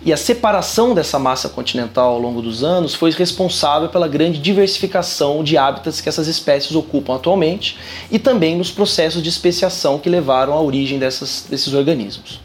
[0.03, 5.45] E a separação dessa massa continental ao longo dos anos foi responsável pela grande diversificação
[5.45, 7.77] de hábitats que essas espécies ocupam atualmente
[8.11, 12.41] e também nos processos de especiação que levaram à origem dessas, desses organismos.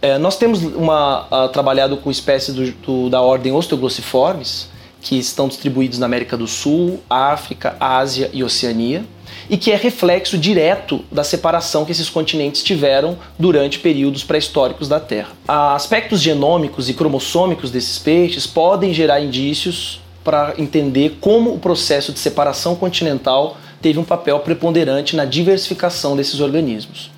[0.00, 4.68] É, nós temos uma, uh, trabalhado com espécies do, do, da ordem Osteoglossiformes,
[5.00, 9.04] que estão distribuídos na América do Sul, África, Ásia e Oceania
[9.48, 15.00] e que é reflexo direto da separação que esses continentes tiveram durante períodos pré-históricos da
[15.00, 15.30] Terra.
[15.46, 22.18] Aspectos genômicos e cromossômicos desses peixes podem gerar indícios para entender como o processo de
[22.18, 27.10] separação continental teve um papel preponderante na diversificação desses organismos.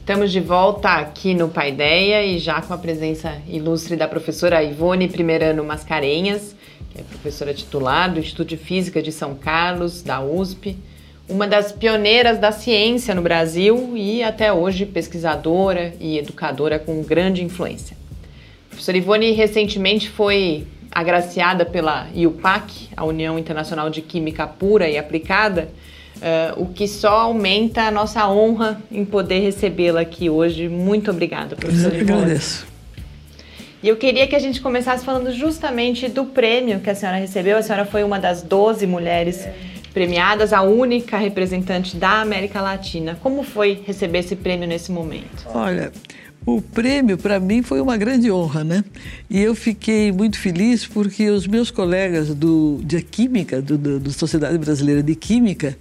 [0.00, 5.08] Estamos de volta aqui no Paideia e já com a presença ilustre da professora Ivone
[5.08, 6.54] Primeirano Mascarenhas,
[6.94, 10.78] que é professora titular do Instituto de Física de São Carlos, da USP.
[11.26, 17.42] uma das pioneiras da ciência no Brasil e até hoje pesquisadora e educadora com grande
[17.42, 17.96] influência.
[18.66, 24.98] A professora Ivone recentemente foi agraciada pela IUPAC, a União Internacional de Química Pura e
[24.98, 25.70] Aplicada,
[26.16, 30.68] uh, o que só aumenta a nossa honra em poder recebê-la aqui hoje.
[30.68, 32.73] Muito obrigada, professora Eu agradeço.
[33.84, 37.58] E eu queria que a gente começasse falando justamente do prêmio que a senhora recebeu.
[37.58, 39.46] A senhora foi uma das 12 mulheres
[39.92, 43.18] premiadas, a única representante da América Latina.
[43.22, 45.46] Como foi receber esse prêmio nesse momento?
[45.52, 45.92] Olha,
[46.46, 48.82] o prêmio para mim foi uma grande honra, né?
[49.28, 54.12] E eu fiquei muito feliz porque os meus colegas do, de Química, do, do, do
[54.12, 55.76] Sociedade Brasileira de Química,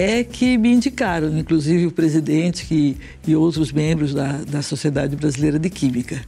[0.00, 5.58] é que me indicaram, inclusive o presidente que, e outros membros da, da Sociedade Brasileira
[5.58, 6.22] de Química.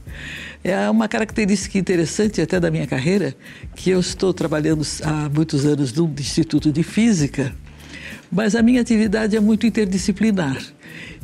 [0.63, 3.35] É uma característica interessante até da minha carreira,
[3.75, 7.55] que eu estou trabalhando há muitos anos no Instituto de Física,
[8.31, 10.61] mas a minha atividade é muito interdisciplinar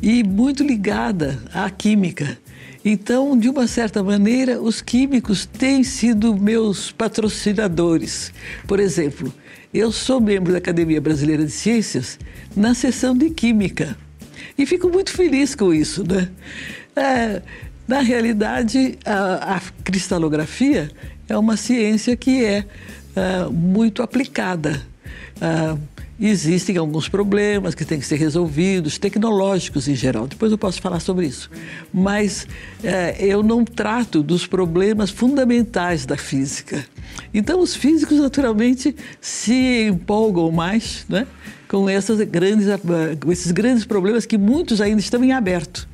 [0.02, 2.36] e muito ligada à química.
[2.84, 8.32] Então, de uma certa maneira, os químicos têm sido meus patrocinadores.
[8.66, 9.32] Por exemplo,
[9.72, 12.18] eu sou membro da Academia Brasileira de Ciências
[12.56, 13.96] na seção de Química
[14.58, 16.28] e fico muito feliz com isso, né?
[16.96, 17.40] É,
[17.86, 20.90] na realidade, a, a cristalografia
[21.28, 22.64] é uma ciência que é
[23.16, 24.82] uh, muito aplicada.
[25.36, 25.78] Uh,
[26.28, 30.26] existem alguns problemas que têm que ser resolvidos, tecnológicos em geral.
[30.26, 31.50] Depois eu posso falar sobre isso.
[31.92, 32.46] Mas
[32.80, 36.84] uh, eu não trato dos problemas fundamentais da física.
[37.32, 41.26] Então, os físicos, naturalmente, se empolgam mais né,
[41.66, 42.66] com, essas grandes,
[43.20, 45.88] com esses grandes problemas que muitos ainda estão em aberto.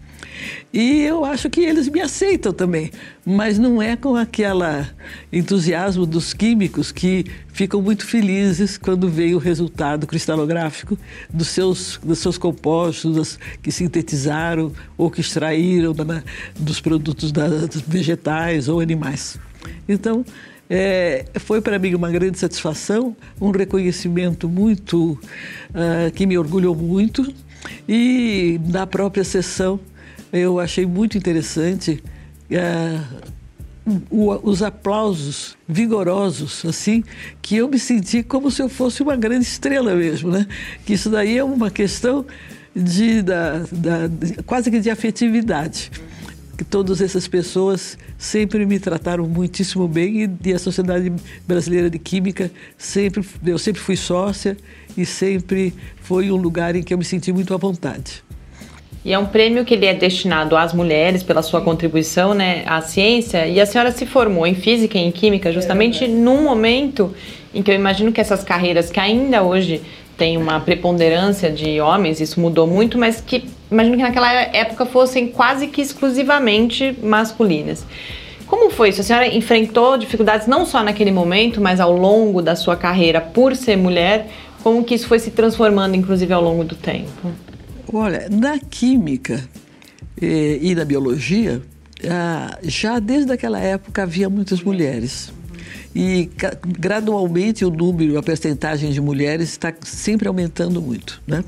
[0.73, 2.91] E eu acho que eles me aceitam também,
[3.25, 4.87] mas não é com aquele
[5.33, 10.99] entusiasmo dos químicos que ficam muito felizes quando vem o resultado cristalográfico
[11.33, 16.23] dos seus, dos seus compostos que sintetizaram ou que extraíram da,
[16.59, 19.39] dos produtos da, dos vegetais ou animais.
[19.89, 20.25] Então,
[20.69, 27.33] é, foi para mim uma grande satisfação, um reconhecimento muito uh, que me orgulhou muito
[27.89, 29.79] e na própria sessão
[30.33, 32.03] eu achei muito interessante
[32.51, 33.01] é,
[34.11, 37.05] o, os aplausos vigorosos, assim,
[37.41, 40.47] que eu me senti como se eu fosse uma grande estrela mesmo, né?
[40.85, 42.27] Que isso daí é uma questão
[42.75, 45.91] de, da, da, de, quase que de afetividade.
[46.59, 51.13] Que todas essas pessoas sempre me trataram muitíssimo bem e, a Sociedade
[51.47, 54.57] Brasileira de Química sempre, eu sempre fui sócia
[54.97, 58.25] e sempre foi um lugar em que eu me senti muito à vontade.
[59.07, 62.81] E é um prêmio que ele é destinado às mulheres pela sua contribuição né, à
[62.81, 63.47] ciência.
[63.47, 67.15] E a senhora se formou em física e em química justamente é num momento
[67.55, 69.81] em que eu imagino que essas carreiras que ainda hoje
[70.19, 75.29] têm uma preponderância de homens, isso mudou muito, mas que imagino que naquela época fossem
[75.29, 77.87] quase que exclusivamente masculinas.
[78.49, 79.03] Como foi isso?
[79.03, 83.55] A senhora enfrentou dificuldades não só naquele momento, mas ao longo da sua carreira por
[83.55, 84.27] ser mulher?
[84.65, 87.46] Como que isso foi se transformando, inclusive, ao longo do tempo?
[87.93, 89.43] Olha, na química
[90.21, 91.63] eh, e na biologia,
[92.09, 95.33] ah, já desde aquela época havia muitas mulheres.
[95.95, 96.29] E
[96.79, 101.23] gradualmente o número, a percentagem de mulheres está sempre aumentando muito.
[101.27, 101.43] Né?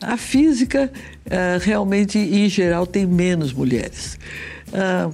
[0.00, 0.92] A física,
[1.30, 4.18] ah, realmente, em geral, tem menos mulheres.
[4.72, 5.10] Ah,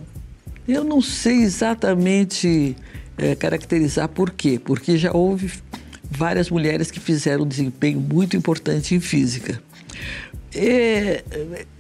[0.69, 2.77] eu não sei exatamente
[3.19, 5.51] eh, caracterizar por quê, porque já houve
[6.11, 9.61] várias mulheres que fizeram um desempenho muito importante em física.
[10.55, 11.23] É,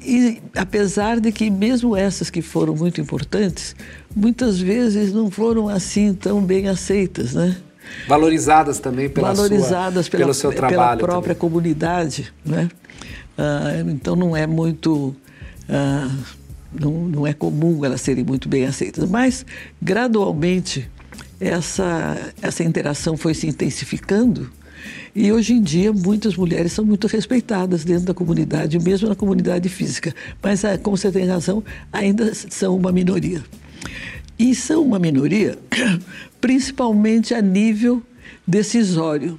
[0.00, 3.74] e apesar de que mesmo essas que foram muito importantes,
[4.14, 7.56] muitas vezes não foram assim tão bem aceitas, né?
[8.06, 10.98] Valorizadas também pela Valorizadas sua, pela, pelo seu trabalho.
[10.98, 11.50] Pela própria também.
[11.50, 12.68] comunidade, né?
[13.36, 15.14] Ah, então não é muito...
[15.68, 16.08] Ah,
[16.72, 19.44] não, não é comum elas serem muito bem aceitas, mas
[19.82, 20.88] gradualmente
[21.40, 24.52] essa, essa interação foi se intensificando
[25.14, 29.68] e hoje em dia, muitas mulheres são muito respeitadas dentro da comunidade, mesmo na comunidade
[29.68, 30.14] física.
[30.42, 31.62] Mas, ah, como você tem razão,
[31.92, 33.42] ainda são uma minoria.
[34.38, 35.58] E são uma minoria,
[36.40, 38.02] principalmente a nível
[38.46, 39.38] decisório.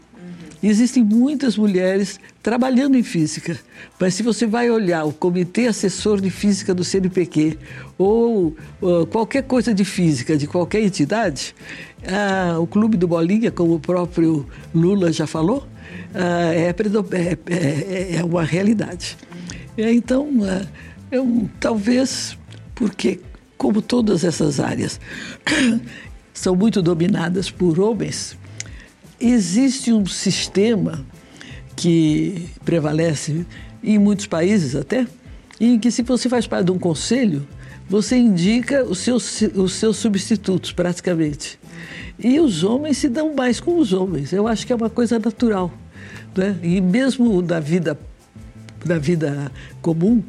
[0.62, 3.60] Existem muitas mulheres trabalhando em física,
[3.99, 7.58] mas se você vai olhar o Comitê Assessor de Física do CNPq
[7.97, 11.54] ou uh, qualquer coisa de física de qualquer entidade,
[12.01, 15.67] uh, o Clube do Bolinha, como o próprio Lula já falou,
[16.15, 19.17] uh, é, é, é, é, uma realidade.
[19.77, 20.30] Então,
[21.12, 22.38] eu, talvez
[22.73, 23.19] porque,
[23.58, 24.99] como todas essas áreas
[26.34, 28.36] são muito dominadas por homens,
[29.19, 31.06] existe um sistema
[31.75, 33.45] que prevalece
[33.84, 35.07] em muitos países até,
[35.60, 37.47] em que se você faz parte de um conselho,
[37.89, 41.60] você indica os seus, os seus substitutos praticamente.
[42.17, 44.31] E os homens se dão mais com os homens.
[44.31, 45.71] Eu acho que é uma coisa natural.
[46.36, 46.55] Né?
[46.62, 47.99] E mesmo na vida,
[48.86, 50.23] na vida comum,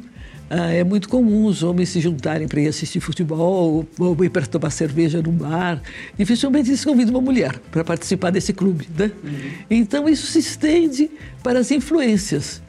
[0.55, 4.45] ah, é muito comum os homens se juntarem para ir assistir futebol ou, ir para
[4.45, 5.81] tomar cerveja no bar.
[6.15, 8.87] Dificilmente eles convidam uma mulher para participar desse clube.
[8.95, 9.11] Né?
[9.23, 9.31] Uhum.
[9.67, 11.09] Então isso se estende
[11.41, 12.61] para as influências.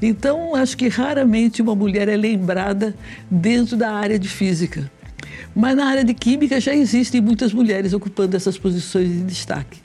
[0.00, 2.94] Então acho que raramente uma mulher é lembrada
[3.28, 4.88] dentro da área de física.
[5.52, 9.80] Mas na área de química já existem muitas mulheres ocupando essas posições de destaque.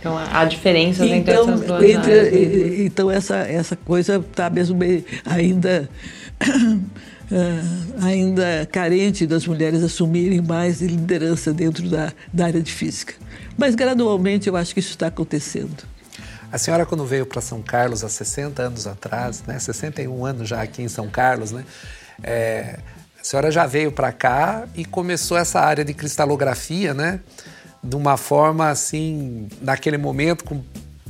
[0.00, 2.80] Então há diferenças então, entre essas duas entre, áreas.
[2.80, 4.78] Então essa, essa coisa está mesmo
[5.26, 5.88] ainda
[6.42, 6.84] Uh,
[8.04, 13.14] ainda carente das mulheres assumirem mais liderança dentro da, da área de física.
[13.56, 15.84] Mas gradualmente eu acho que isso está acontecendo.
[16.52, 20.62] A senhora, quando veio para São Carlos há 60 anos atrás, né, 61 anos já
[20.62, 21.64] aqui em São Carlos, né,
[22.22, 22.78] é,
[23.20, 27.20] a senhora já veio para cá e começou essa área de cristalografia, né?
[27.82, 30.62] De uma forma assim, naquele momento, com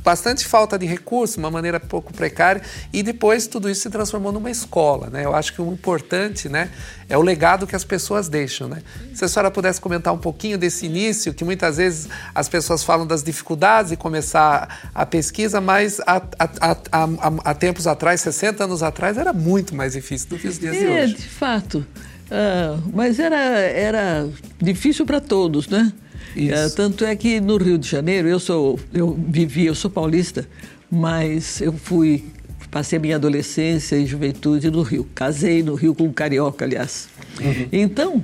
[0.05, 2.61] bastante falta de recursos, uma maneira pouco precária,
[2.93, 5.09] e depois tudo isso se transformou numa escola.
[5.09, 5.25] Né?
[5.25, 6.69] Eu acho que o importante né,
[7.09, 8.67] é o legado que as pessoas deixam.
[8.67, 8.83] Né?
[9.15, 13.07] Se a senhora pudesse comentar um pouquinho desse início, que muitas vezes as pessoas falam
[13.07, 17.07] das dificuldades de começar a pesquisa, mas há, há, há,
[17.43, 20.79] há tempos atrás, 60 anos atrás, era muito mais difícil do que os dias é,
[20.79, 21.13] de hoje.
[21.15, 21.85] de fato.
[22.25, 24.29] Uh, mas era, era
[24.61, 25.91] difícil para todos, né?
[26.35, 30.47] É, tanto é que no Rio de Janeiro, eu sou, eu vivi, eu sou paulista,
[30.91, 32.25] mas eu fui,
[32.69, 35.07] passei a minha adolescência e juventude no Rio.
[35.15, 37.07] Casei no Rio com um carioca, aliás.
[37.39, 37.67] Uhum.
[37.71, 38.23] Então,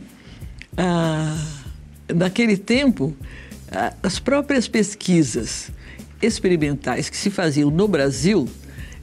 [0.77, 1.37] ah,
[2.13, 3.15] naquele tempo,
[3.71, 5.69] ah, as próprias pesquisas
[6.21, 8.47] experimentais que se faziam no Brasil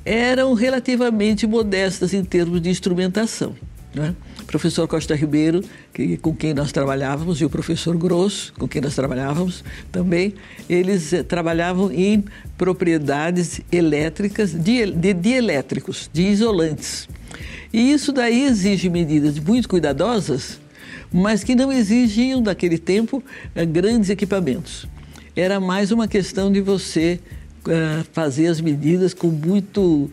[0.05, 3.55] eram relativamente modestas em termos de instrumentação.
[3.95, 4.15] Né?
[4.47, 8.95] Professor Costa Ribeiro, que, com quem nós trabalhávamos, e o professor Grosso, com quem nós
[8.95, 10.35] trabalhávamos também,
[10.69, 12.25] eles eh, trabalhavam em
[12.57, 17.09] propriedades elétricas, de, de dielétricos, de isolantes.
[17.73, 20.61] E isso daí exige medidas muito cuidadosas,
[21.13, 23.23] mas que não exigiam, naquele tempo,
[23.55, 24.87] eh, grandes equipamentos.
[25.35, 27.21] Era mais uma questão de você
[27.67, 30.11] uh, fazer as medidas com muito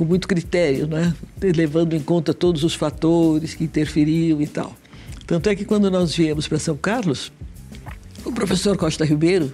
[0.00, 1.14] com muito critério, né?
[1.42, 4.74] levando em conta todos os fatores que interferiam e tal.
[5.26, 7.30] Tanto é que quando nós viemos para São Carlos,
[8.24, 9.52] o professor Costa Ribeiro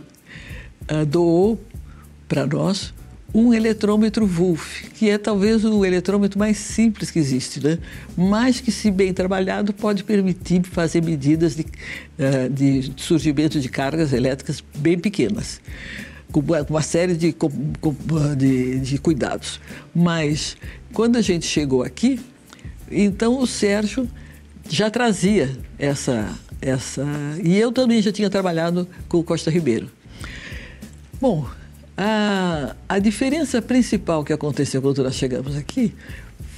[0.88, 1.60] uh, doou
[2.28, 2.94] para nós
[3.34, 7.80] um eletrômetro Wolf, que é talvez o eletrômetro mais simples que existe, né?
[8.16, 14.12] mas que, se bem trabalhado, pode permitir fazer medidas de, uh, de surgimento de cargas
[14.12, 15.60] elétricas bem pequenas
[16.32, 17.34] com uma série de,
[18.36, 19.60] de, de cuidados.
[19.94, 20.56] Mas
[20.92, 22.20] quando a gente chegou aqui,
[22.90, 24.08] então o Sérgio
[24.68, 26.28] já trazia essa,
[26.60, 27.04] essa.
[27.42, 29.90] E eu também já tinha trabalhado com o Costa Ribeiro.
[31.20, 31.48] Bom,
[31.96, 35.94] a, a diferença principal que aconteceu quando nós chegamos aqui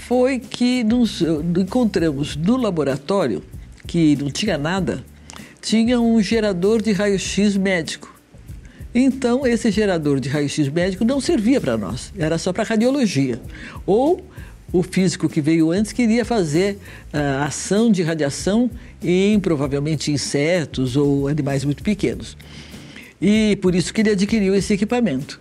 [0.08, 3.42] foi que nos encontramos no laboratório,
[3.86, 5.04] que não tinha nada,
[5.60, 8.17] tinha um gerador de raio-x médico.
[8.94, 13.40] Então, esse gerador de raio-x médico não servia para nós, era só para radiologia.
[13.86, 14.24] Ou
[14.72, 16.78] o físico que veio antes queria fazer
[17.12, 18.70] uh, ação de radiação
[19.02, 22.36] em provavelmente insetos ou animais muito pequenos.
[23.20, 25.40] E por isso que ele adquiriu esse equipamento.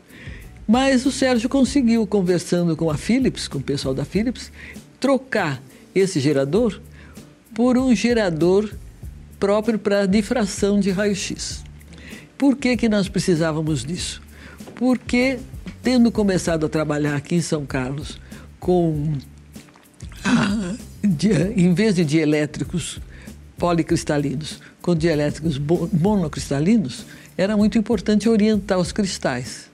[0.67, 4.51] Mas o Sérgio conseguiu, conversando com a Philips, com o pessoal da Philips,
[4.99, 5.61] trocar
[5.95, 6.81] esse gerador
[7.53, 8.69] por um gerador
[9.39, 11.66] próprio para difração de raio-x.
[12.37, 14.21] Por que, que nós precisávamos disso?
[14.75, 15.39] Porque,
[15.81, 18.19] tendo começado a trabalhar aqui em São Carlos
[18.59, 19.13] com,
[20.23, 20.75] ah,
[21.55, 22.99] em vez de dielétricos
[23.57, 25.59] policristalinos, com dielétricos
[25.91, 29.69] monocristalinos, era muito importante orientar os cristais.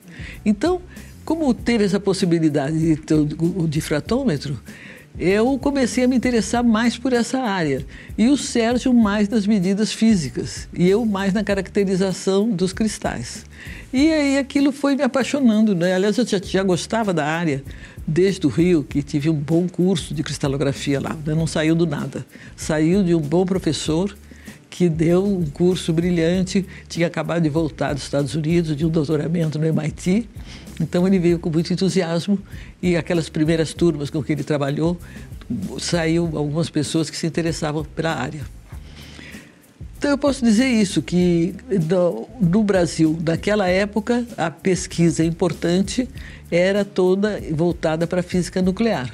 [0.45, 0.81] Então,
[1.25, 4.59] como teve essa possibilidade de ter o difratômetro,
[5.17, 7.85] eu comecei a me interessar mais por essa área.
[8.17, 13.45] E o Sérgio mais nas medidas físicas e eu mais na caracterização dos cristais.
[13.91, 15.75] E aí aquilo foi me apaixonando.
[15.75, 15.93] Né?
[15.93, 17.63] Aliás, eu já, já gostava da área
[18.07, 21.15] desde o Rio, que tive um bom curso de cristalografia lá.
[21.25, 21.35] Né?
[21.35, 22.25] Não saiu do nada.
[22.55, 24.15] Saiu de um bom professor
[24.69, 29.59] que deu um curso brilhante, tinha acabado de voltar dos Estados Unidos, de um doutoramento
[29.59, 30.27] no MIT.
[30.79, 32.39] Então ele veio com muito entusiasmo
[32.81, 34.97] e aquelas primeiras turmas com que ele trabalhou,
[35.79, 38.41] saiu algumas pessoas que se interessavam pela área.
[39.97, 41.55] Então eu posso dizer isso, que
[41.89, 46.09] no, no, Brasil, naquela época, a pesquisa importante
[46.51, 49.09] era toda voltada para a física nuclear.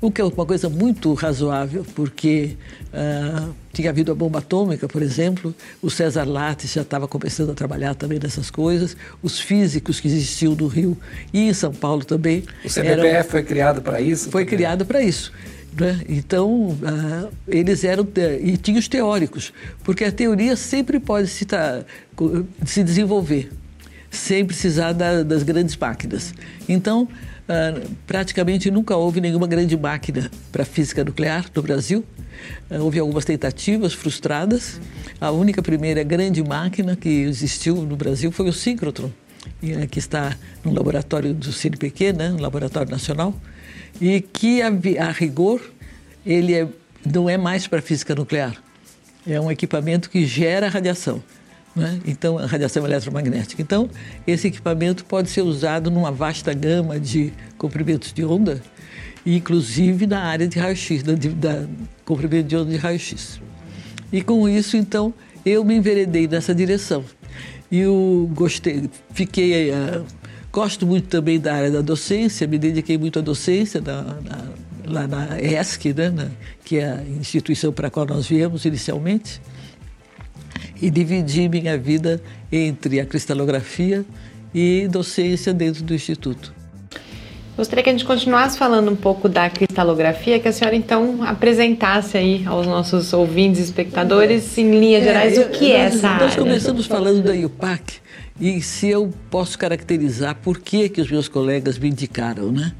[0.00, 2.56] O que é uma coisa muito razoável, porque
[2.92, 7.54] uh, tinha havido a bomba atômica, por exemplo, o César Lattes já estava começando a
[7.54, 10.96] trabalhar também nessas coisas, os físicos que existiam no Rio
[11.32, 12.44] e em São Paulo também.
[12.64, 14.30] O CBPF eram, foi criado para isso?
[14.30, 14.56] Foi também.
[14.56, 15.32] criado para isso.
[15.78, 16.00] Né?
[16.08, 18.06] Então, uh, eles eram.
[18.40, 21.84] E tinha os teóricos, porque a teoria sempre pode se, tá,
[22.64, 23.50] se desenvolver,
[24.10, 26.32] sem precisar da, das grandes máquinas.
[26.68, 27.08] Então,
[27.48, 32.04] Uh, praticamente nunca houve nenhuma grande máquina para física nuclear no Brasil.
[32.70, 34.78] Uh, houve algumas tentativas frustradas.
[35.18, 39.10] A única primeira grande máquina que existiu no Brasil foi o síncrotron,
[39.62, 43.34] uh, que está no laboratório do CNPq, né, no Laboratório Nacional,
[43.98, 45.62] e que, a, a rigor,
[46.26, 46.68] ele é,
[47.10, 48.62] não é mais para física nuclear.
[49.26, 51.22] É um equipamento que gera radiação.
[51.74, 52.00] Né?
[52.06, 53.62] Então, a radiação eletromagnética.
[53.62, 53.88] Então,
[54.26, 58.60] esse equipamento pode ser usado numa vasta gama de comprimentos de onda,
[59.24, 61.66] inclusive na área de raio-x, da, da
[62.04, 63.40] comprimento de onda de raio-x.
[64.12, 65.12] E com isso, então,
[65.44, 67.04] eu me enveredei nessa direção.
[67.70, 69.70] E eu gostei, fiquei.
[69.70, 70.04] Uh,
[70.50, 74.48] gosto muito também da área da docência, me dediquei muito à docência na, na,
[74.86, 76.28] lá na ESC, né, na,
[76.64, 79.40] que é a instituição para a qual nós viemos inicialmente
[80.80, 82.20] e dividi minha vida
[82.50, 84.04] entre a cristalografia
[84.54, 86.58] e docência dentro do Instituto.
[87.56, 92.16] Gostaria que a gente continuasse falando um pouco da cristalografia, que a senhora então apresentasse
[92.16, 96.04] aí aos nossos ouvintes e espectadores, em linhas é, gerais, o que é essa nós
[96.04, 96.26] área.
[96.26, 97.94] Nós começamos falando da IUPAC
[98.40, 102.72] e se eu posso caracterizar por que, que os meus colegas me indicaram, né?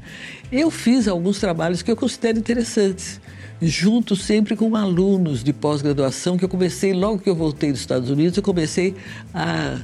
[0.49, 3.19] Eu fiz alguns trabalhos que eu considero interessantes
[3.61, 8.09] junto sempre com alunos de pós-graduação, que eu comecei, logo que eu voltei dos Estados
[8.09, 8.95] Unidos, eu comecei
[9.33, 9.79] a,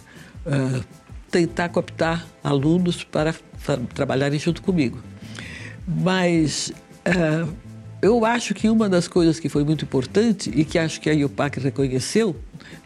[0.45, 0.81] a
[1.29, 3.35] tentar cooptar alunos para
[3.93, 4.99] trabalharem junto comigo.
[5.87, 6.71] Mas
[7.05, 7.53] uh,
[8.01, 11.13] eu acho que uma das coisas que foi muito importante e que acho que a
[11.13, 12.35] IUPAC reconheceu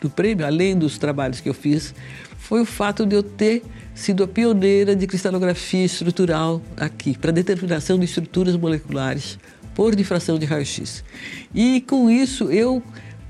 [0.02, 1.94] do prêmio, além dos trabalhos que eu fiz,
[2.38, 3.64] foi o fato de eu ter
[3.94, 9.38] sido a pioneira de cristalografia estrutural aqui, para determinação de estruturas moleculares
[9.80, 11.06] por difração de raio-x.
[11.56, 12.84] E com isso, eu,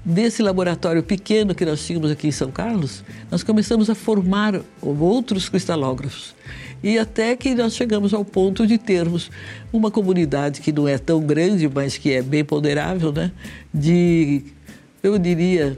[0.04, 5.48] desse laboratório pequeno que nós tínhamos aqui em São Carlos, nós começamos a formar outros
[5.48, 6.34] cristalógrafos.
[6.82, 9.30] E até que nós chegamos ao ponto de termos
[9.72, 13.32] uma comunidade que não é tão grande, mas que é bem ponderável, né?
[13.72, 14.42] de,
[15.04, 15.78] eu diria,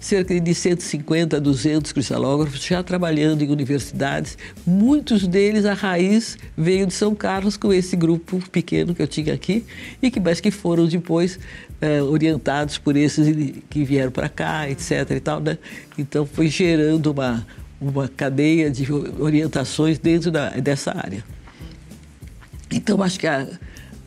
[0.00, 4.38] cerca de 150 a 200 cristalógrafos já trabalhando em universidades.
[4.66, 9.34] Muitos deles, a raiz veio de São Carlos com esse grupo pequeno que eu tinha
[9.34, 9.64] aqui,
[10.00, 11.38] e que, mas que foram depois
[11.80, 13.26] é, orientados por esses
[13.68, 15.10] que vieram para cá, etc.
[15.10, 15.58] E tal, né?
[15.96, 17.46] Então foi gerando uma,
[17.80, 21.24] uma cadeia de orientações dentro da, dessa área.
[22.70, 23.46] Então acho que a,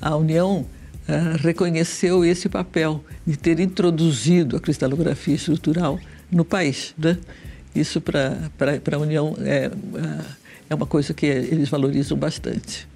[0.02, 0.66] a União
[1.12, 6.00] uh, reconheceu esse papel de ter introduzido a cristalografia estrutural
[6.32, 6.94] no país.
[6.98, 7.18] Né?
[7.76, 8.50] Isso para
[8.92, 10.26] a União é, uh,
[10.70, 12.88] é uma coisa que eles valorizam bastante.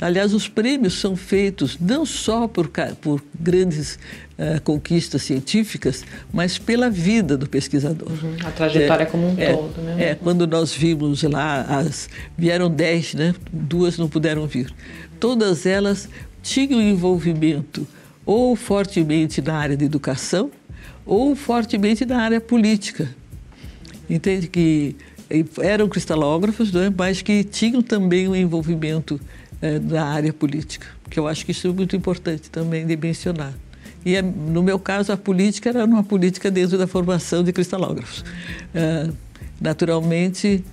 [0.00, 2.70] Aliás, os prêmios são feitos não só por,
[3.02, 3.98] por grandes
[4.38, 8.08] uh, conquistas científicas, mas pela vida do pesquisador.
[8.08, 9.82] Uhum, a trajetória é, como um é, todo.
[9.82, 10.04] Né?
[10.04, 13.34] É, quando nós vimos lá, as, vieram dez, né?
[13.52, 14.72] duas não puderam vir.
[15.18, 16.08] Todas elas
[16.42, 17.86] tinham envolvimento
[18.24, 20.50] ou fortemente na área de educação
[21.04, 23.08] ou fortemente na área política.
[24.08, 24.96] Entende que
[25.60, 26.90] eram cristalógrafos, é?
[26.90, 29.20] mas que tinham também um envolvimento
[29.62, 33.54] é, na área política, que eu acho que isso é muito importante também de mencionar.
[34.04, 38.24] E é, no meu caso, a política era uma política dentro da formação de cristalógrafos.
[38.74, 39.10] É,
[39.60, 40.64] naturalmente,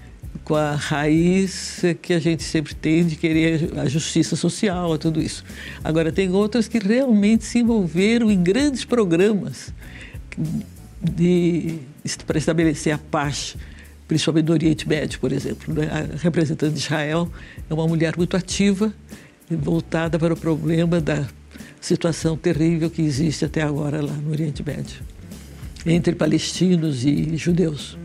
[0.47, 5.21] com a raiz que a gente sempre tem de querer a justiça social, a tudo
[5.21, 5.43] isso.
[5.83, 9.73] Agora, tem outras que realmente se envolveram em grandes programas
[12.25, 13.57] para estabelecer a paz,
[14.07, 15.73] principalmente no Oriente Médio, por exemplo.
[15.73, 15.89] Né?
[15.91, 17.29] A representante de Israel
[17.69, 18.93] é uma mulher muito ativa,
[19.51, 21.27] voltada para o problema da
[21.81, 25.01] situação terrível que existe até agora lá no Oriente Médio,
[25.85, 27.97] entre palestinos e judeus.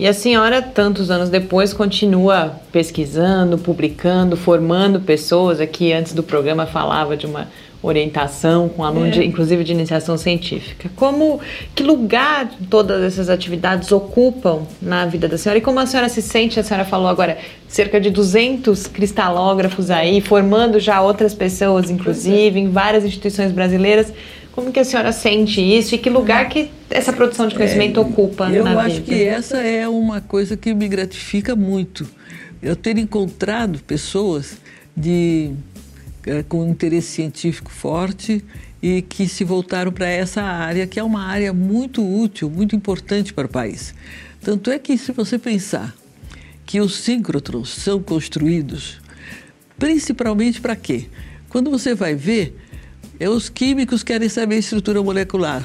[0.00, 5.60] E a senhora, tantos anos depois, continua pesquisando, publicando, formando pessoas.
[5.60, 7.48] Aqui, antes do programa, falava de uma
[7.82, 9.22] orientação com alunos, é.
[9.22, 10.90] inclusive de iniciação científica.
[10.96, 11.38] Como,
[11.74, 15.58] que lugar todas essas atividades ocupam na vida da senhora?
[15.58, 16.58] E como a senhora se sente?
[16.58, 17.36] A senhora falou agora
[17.68, 24.10] cerca de 200 cristalógrafos aí, formando já outras pessoas, inclusive, em várias instituições brasileiras.
[24.50, 28.02] Como que a senhora sente isso e que lugar que essa produção de conhecimento é,
[28.02, 29.06] ocupa eu na acho vida?
[29.06, 32.06] que essa é uma coisa que me gratifica muito.
[32.62, 34.58] Eu ter encontrado pessoas
[34.96, 35.52] de
[36.26, 38.44] é, com interesse científico forte
[38.82, 43.32] e que se voltaram para essa área, que é uma área muito útil, muito importante
[43.32, 43.94] para o país.
[44.42, 45.94] Tanto é que, se você pensar
[46.64, 49.00] que os síncrotrons são construídos
[49.78, 51.06] principalmente para quê?
[51.48, 52.54] Quando você vai ver,
[53.20, 55.62] é os químicos querem saber a estrutura molecular.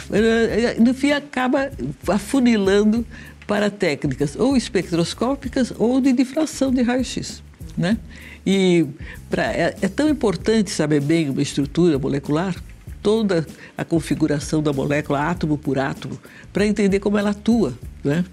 [0.77, 1.71] No fim, acaba
[2.07, 3.05] afunilando
[3.47, 7.41] para técnicas ou espectroscópicas ou de difração de raio-x.
[7.77, 7.97] Né?
[8.45, 8.85] E
[9.29, 12.55] pra, é, é tão importante saber bem uma estrutura molecular
[13.01, 13.45] toda
[13.77, 16.19] a configuração da molécula, átomo por átomo,
[16.51, 17.73] para entender como ela atua.
[18.03, 18.25] Né?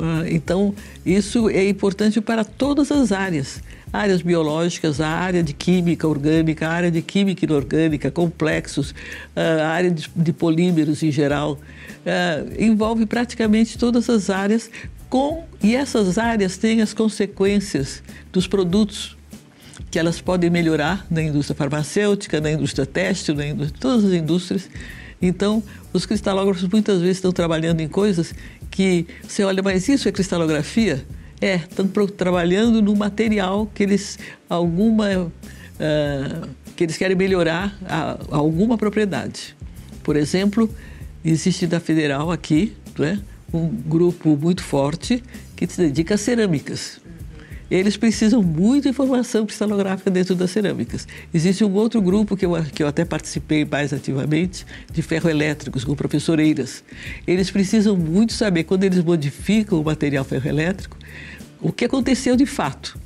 [0.00, 3.60] Ah, então, isso é importante para todas as áreas.
[3.94, 8.92] Áreas biológicas, a área de química orgânica, a área de química inorgânica, complexos,
[9.36, 11.60] a área de, de polímeros em geral.
[12.04, 14.68] Ah, envolve praticamente todas as áreas
[15.08, 19.16] com, e essas áreas têm as consequências dos produtos
[19.92, 24.68] que elas podem melhorar na indústria farmacêutica, na indústria têxtil, indústria, todas as indústrias.
[25.22, 28.34] Então, os cristalógrafos muitas vezes estão trabalhando em coisas
[28.72, 31.06] que você olha, mas isso é cristalografia?
[31.40, 34.18] É, estão trabalhando no material que eles
[34.48, 39.56] alguma uh, que eles querem melhorar a, a alguma propriedade.
[40.02, 40.68] Por exemplo,
[41.24, 43.20] existe da Federal aqui, né,
[43.52, 45.22] um grupo muito forte
[45.56, 47.03] que se dedica a cerâmicas
[47.78, 51.08] eles precisam muito de informação cristalográfica dentro das cerâmicas.
[51.32, 55.92] Existe um outro grupo que eu, que eu até participei mais ativamente, de ferroelétricos, com
[55.96, 56.84] professor Eiras.
[57.26, 60.96] Eles precisam muito saber, quando eles modificam o material ferroelétrico,
[61.60, 62.96] o que aconteceu de fato,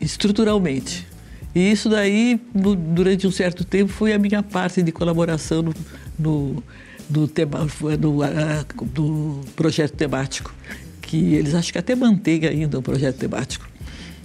[0.00, 1.04] estruturalmente.
[1.52, 5.74] E isso daí, durante um certo tempo, foi a minha parte de colaboração no,
[6.16, 6.62] no,
[7.10, 7.66] no, tema,
[7.98, 10.54] no, no projeto temático
[11.12, 13.68] que eles acho que até mantêm ainda o projeto temático.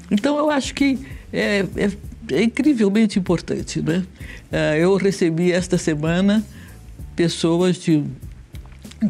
[0.09, 0.97] Então eu acho que
[1.33, 1.91] é, é,
[2.31, 3.81] é incrivelmente importante.
[3.81, 4.05] Né?
[4.49, 6.45] É, eu recebi esta semana
[7.13, 8.05] pessoas de,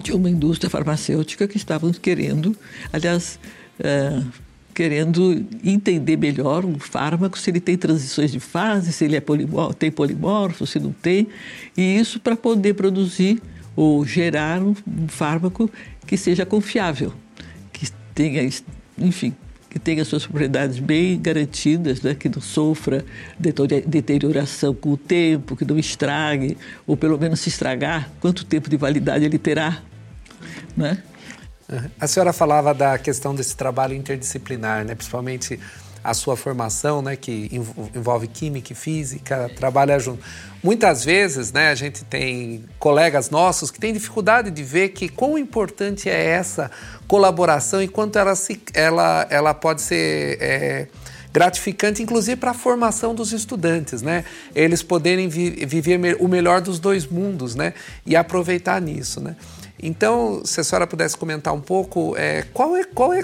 [0.01, 2.57] de uma indústria farmacêutica que estavam querendo,
[2.91, 3.39] aliás,
[3.79, 4.23] é,
[4.73, 9.75] querendo entender melhor o fármaco, se ele tem transições de fase, se ele é polimor,
[9.75, 11.27] tem polimorfo, se não tem,
[11.77, 13.39] e isso para poder produzir
[13.75, 15.69] ou gerar um, um fármaco
[16.07, 17.13] que seja confiável
[18.17, 18.49] tenha,
[18.97, 19.35] enfim,
[19.69, 22.15] que tenha suas propriedades bem garantidas, né?
[22.15, 23.05] que não sofra
[23.37, 26.57] deterioração com o tempo, que não estrague,
[26.87, 29.83] ou pelo menos se estragar, quanto tempo de validade ele terá.
[30.75, 30.97] Né?
[31.99, 34.95] A senhora falava da questão desse trabalho interdisciplinar, né?
[34.95, 35.59] principalmente
[36.07, 37.49] a sua formação, né, que
[37.93, 40.23] envolve química e física, trabalha junto.
[40.63, 45.37] Muitas vezes, né, a gente tem colegas nossos que têm dificuldade de ver que quão
[45.37, 46.71] importante é essa
[47.09, 50.87] colaboração e quanto ela, se, ela, ela pode ser é,
[51.33, 54.23] gratificante, inclusive para a formação dos estudantes, né?
[54.55, 57.73] Eles poderem vi, viver o melhor dos dois mundos, né?
[58.05, 59.35] E aproveitar nisso, né?
[59.77, 63.23] Então, se a senhora pudesse comentar um pouco, é, qual é qual é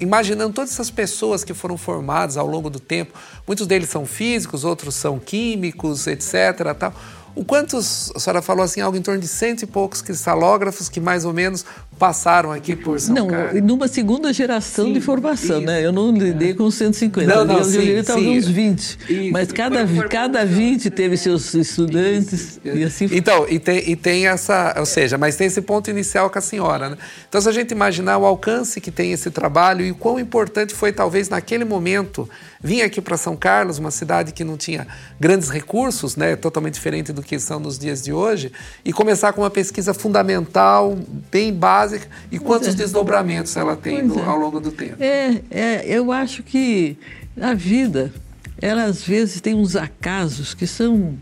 [0.00, 3.12] imaginando todas essas pessoas que foram formadas ao longo do tempo,
[3.46, 6.74] muitos deles são físicos, outros são químicos, etc.
[6.78, 6.94] Tal.
[7.38, 11.00] O quantos, a senhora falou assim, algo em torno de cento e poucos cristalógrafos que
[11.00, 11.64] mais ou menos
[11.96, 13.54] passaram aqui por São não, Carlos.
[13.54, 15.84] Não, numa segunda geração sim, de formação, né?
[15.84, 18.80] Eu não lidei com 150, não, não, eu sim, lidei talvez uns 20.
[18.80, 19.32] Isso.
[19.32, 22.76] Mas cada, cada 20 teve seus estudantes isso.
[22.76, 26.28] e assim Então, e tem, e tem essa, ou seja, mas tem esse ponto inicial
[26.30, 26.98] com a senhora, né?
[27.28, 30.74] Então, se a gente imaginar o alcance que tem esse trabalho e o quão importante
[30.74, 32.28] foi, talvez, naquele momento,
[32.62, 34.86] vir aqui para São Carlos, uma cidade que não tinha
[35.18, 36.36] grandes recursos, né?
[36.36, 38.52] Totalmente diferente do que são nos dias de hoje,
[38.84, 40.98] e começar com uma pesquisa fundamental,
[41.30, 42.72] bem básica, e quantos é.
[42.72, 44.24] desdobramentos ela tem no, é.
[44.24, 45.02] ao longo do tempo.
[45.02, 46.96] É, é, eu acho que
[47.40, 48.12] a vida,
[48.60, 51.16] ela às vezes tem uns acasos que são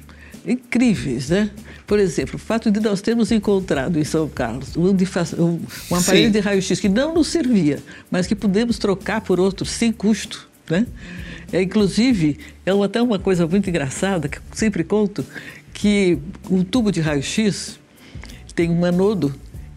[0.47, 1.51] incríveis, né?
[1.87, 5.61] Por exemplo, o fato de nós termos encontrado em São Carlos um, um,
[5.91, 6.31] um aparelho Sim.
[6.31, 7.81] de raio-x que não nos servia,
[8.11, 10.87] mas que pudemos trocar por outro sem custo, né?
[11.53, 15.25] É, inclusive, é uma, até uma coisa muito engraçada, que eu sempre conto,
[15.73, 16.19] que
[16.51, 17.79] um tubo de raio-x
[18.55, 19.35] tem um anodo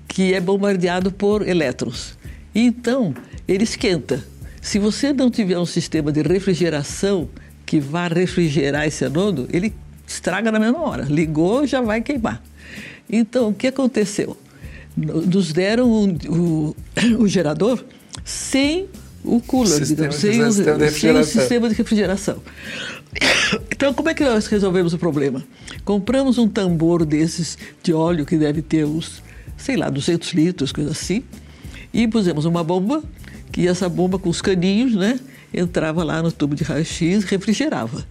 [0.07, 2.17] que é bombardeado por elétrons.
[2.55, 3.13] Então,
[3.47, 4.25] ele esquenta.
[4.61, 7.29] Se você não tiver um sistema de refrigeração
[7.65, 9.73] que vá refrigerar esse anodo, ele
[10.07, 11.03] estraga na mesma hora.
[11.03, 12.41] Ligou, já vai queimar.
[13.09, 14.35] Então, o que aconteceu?
[14.97, 15.89] Nos deram
[16.27, 16.75] o,
[17.19, 17.83] o gerador
[18.23, 18.87] sem
[19.23, 22.41] o cooler, digamos, sem, o, sem o sistema de refrigeração.
[23.71, 25.43] Então, como é que nós resolvemos o problema?
[25.83, 29.21] Compramos um tambor desses de óleo que deve ter uns
[29.59, 31.23] sei lá, 200 litros, coisa assim.
[31.93, 33.03] E pusemos uma bomba,
[33.51, 35.19] que essa bomba com os caninhos, né?
[35.53, 38.05] Entrava lá no tubo de raio-x, refrigerava.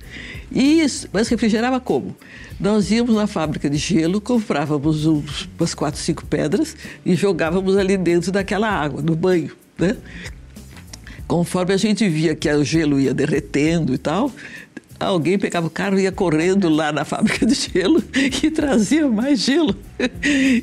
[0.53, 2.17] E, mas refrigerava como?
[2.59, 7.97] Nós íamos na fábrica de gelo, comprávamos uns, umas quatro, cinco pedras e jogávamos ali
[7.97, 9.97] dentro daquela água, no banho, né?
[11.29, 14.33] Conforme a gente via que o gelo ia derretendo e tal,
[14.99, 18.03] alguém pegava o carro e ia correndo lá na fábrica de gelo
[18.43, 19.77] e trazia mais gelo.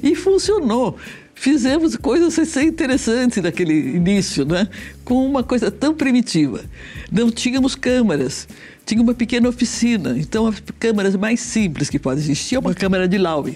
[0.01, 0.97] E funcionou.
[1.36, 4.68] Fizemos coisas assim interessantes naquele início, né?
[5.03, 6.63] com uma coisa tão primitiva.
[7.11, 8.47] Não tínhamos câmaras,
[8.86, 10.18] tinha uma pequena oficina.
[10.18, 13.55] Então, as câmaras mais simples que pode existir é uma câmara de Lowe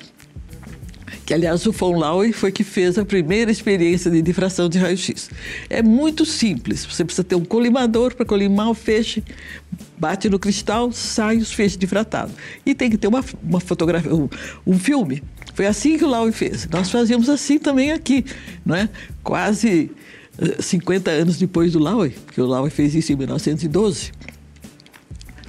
[1.26, 5.30] que aliás o von Laue foi que fez a primeira experiência de difração de raio-x.
[5.70, 9.24] É muito simples, você precisa ter um colimador para colimar o feixe,
[9.98, 12.34] bate no cristal, sai os feixes difratados.
[12.66, 14.30] E tem que ter uma, uma fotografia, um,
[14.66, 15.24] um filme.
[15.54, 16.68] Foi assim que o Laue fez.
[16.70, 18.26] Nós fazíamos assim também aqui,
[18.66, 18.90] não é?
[19.24, 19.92] Quase
[20.60, 24.12] 50 eh, anos depois do Laue, porque o Laue fez isso em 1912.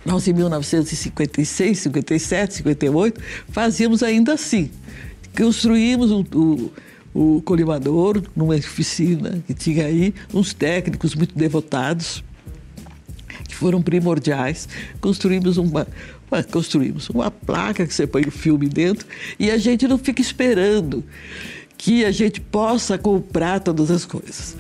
[0.05, 4.71] Nós, em 1956, 57, 58, fazíamos ainda assim.
[5.37, 6.73] Construímos o, o,
[7.37, 12.23] o colimador numa oficina que tinha aí uns técnicos muito devotados,
[13.49, 14.69] que foram primordiais.
[15.01, 15.87] Construímos uma,
[16.51, 19.07] construímos uma placa que você põe o filme dentro
[19.39, 21.05] e a gente não fica esperando
[21.77, 24.57] que a gente possa comprar todas as coisas.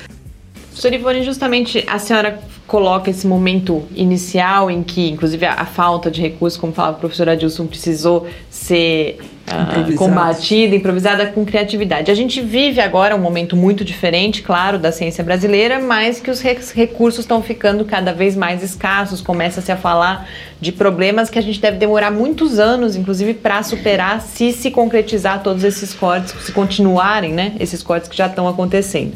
[0.70, 6.10] Professor Ivone, justamente a senhora coloca esse momento inicial em que, inclusive, a, a falta
[6.10, 9.18] de recursos, como falava o professor Adilson, precisou ser
[9.50, 12.10] uh, combatida, improvisada com criatividade.
[12.10, 16.40] A gente vive agora um momento muito diferente, claro, da ciência brasileira, mas que os
[16.40, 19.20] recursos estão ficando cada vez mais escassos.
[19.20, 20.28] Começa-se a falar
[20.60, 25.42] de problemas que a gente deve demorar muitos anos, inclusive, para superar, se se concretizar
[25.42, 29.14] todos esses cortes, se continuarem, né, esses cortes que já estão acontecendo.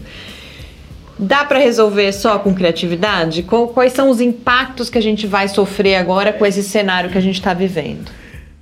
[1.17, 3.45] Dá para resolver só com criatividade?
[3.45, 7.21] Quais são os impactos que a gente vai sofrer agora com esse cenário que a
[7.21, 8.11] gente está vivendo?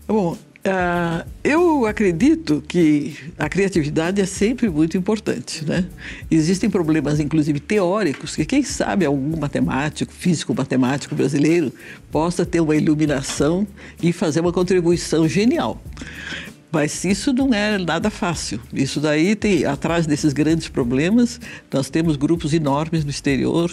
[0.07, 5.65] Bom, Uh, eu acredito que a criatividade é sempre muito importante.
[5.65, 5.85] Né?
[6.31, 11.73] Existem problemas, inclusive teóricos, que quem sabe algum matemático, físico matemático brasileiro,
[12.13, 13.67] possa ter uma iluminação
[14.01, 15.83] e fazer uma contribuição genial.
[16.71, 18.61] Mas isso não é nada fácil.
[18.73, 21.41] Isso daí tem, atrás desses grandes problemas,
[21.73, 23.71] nós temos grupos enormes no exterior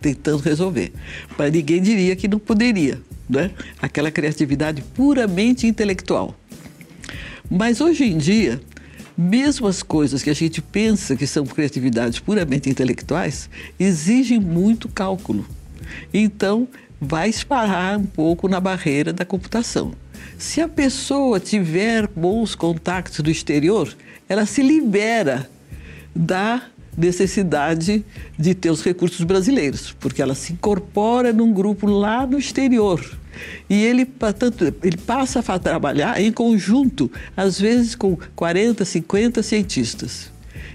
[0.00, 0.92] tentando resolver.
[1.36, 3.50] Mas ninguém diria que não poderia, né?
[3.80, 6.34] Aquela criatividade puramente intelectual.
[7.50, 8.60] Mas hoje em dia,
[9.16, 15.46] mesmo as coisas que a gente pensa que são criatividades puramente intelectuais, exigem muito cálculo.
[16.14, 16.68] Então,
[17.00, 19.92] vai esparrar um pouco na barreira da computação.
[20.38, 23.94] Se a pessoa tiver bons contatos do exterior,
[24.28, 25.50] ela se libera
[26.14, 26.62] da
[27.00, 28.04] necessidade
[28.38, 33.18] de ter os recursos brasileiros, porque ela se incorpora num grupo lá no exterior.
[33.68, 40.30] E ele, portanto, ele passa a trabalhar em conjunto, às vezes com 40, 50 cientistas.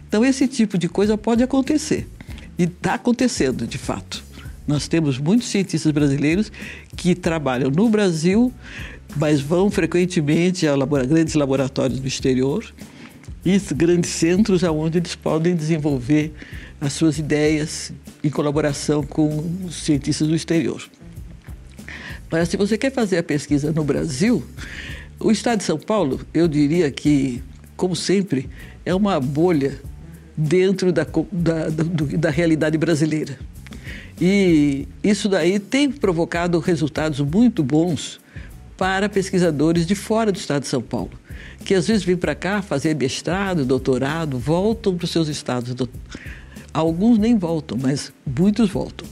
[0.07, 2.07] Então, esse tipo de coisa pode acontecer.
[2.57, 4.23] E está acontecendo, de fato.
[4.67, 6.51] Nós temos muitos cientistas brasileiros
[6.95, 8.51] que trabalham no Brasil
[9.15, 12.65] mas vão frequentemente a labora grandes laboratórios do exterior
[13.45, 16.33] e grandes centros onde eles podem desenvolver
[16.81, 17.93] as suas ideias
[18.23, 20.83] em colaboração com os cientistas do exterior.
[22.31, 24.43] Mas se você quer fazer a pesquisa no Brasil,
[25.19, 27.43] o estado de São Paulo, eu diria que,
[27.77, 28.49] como sempre,
[28.83, 29.79] é uma bolha
[30.35, 33.37] dentro da, da, do, da realidade brasileira.
[34.19, 38.19] E isso daí tem provocado resultados muito bons
[38.77, 41.11] para pesquisadores de fora do estado de São Paulo,
[41.65, 45.75] que às vezes vêm para cá fazer mestrado, doutorado, voltam para os seus estados.
[46.71, 49.07] Alguns nem voltam, mas muitos voltam.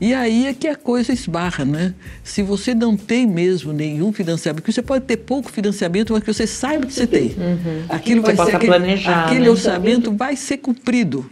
[0.00, 1.92] E aí é que a coisa esbarra, né?
[2.22, 6.32] Se você não tem mesmo nenhum financiamento, porque você pode ter pouco financiamento, mas que
[6.32, 7.30] você saiba que você tem.
[7.30, 7.84] Uhum.
[7.88, 9.50] Aquilo vai ser aquele, aquele né?
[9.50, 11.28] orçamento vai ser cumprido,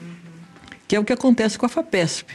[0.89, 2.27] que é o que acontece com a Fapesp.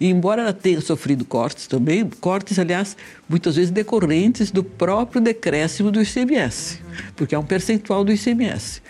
[0.00, 2.96] E embora ela tenha sofrido cortes também, cortes, aliás,
[3.28, 6.80] muitas vezes decorrentes do próprio decréscimo do ICMS,
[7.16, 8.82] porque é um percentual do ICMS.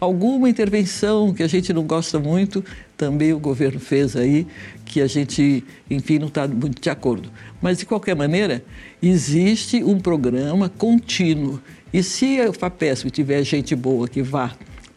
[0.00, 2.64] Alguma intervenção que a gente não gosta muito,
[2.96, 4.46] também o governo fez aí,
[4.84, 7.28] que a gente, enfim, não está muito de acordo.
[7.60, 8.64] Mas, de qualquer maneira,
[9.02, 11.60] existe um programa contínuo.
[11.92, 14.52] E se a FAPESP tiver gente boa que vá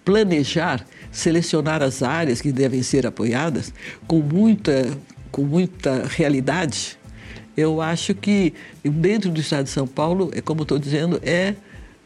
[0.06, 3.74] planejar, selecionar as áreas que devem ser apoiadas
[4.08, 4.98] com muita
[5.32, 6.98] com muita realidade,
[7.56, 8.54] eu acho que
[8.84, 11.56] dentro do estado de São Paulo, é como estou dizendo, é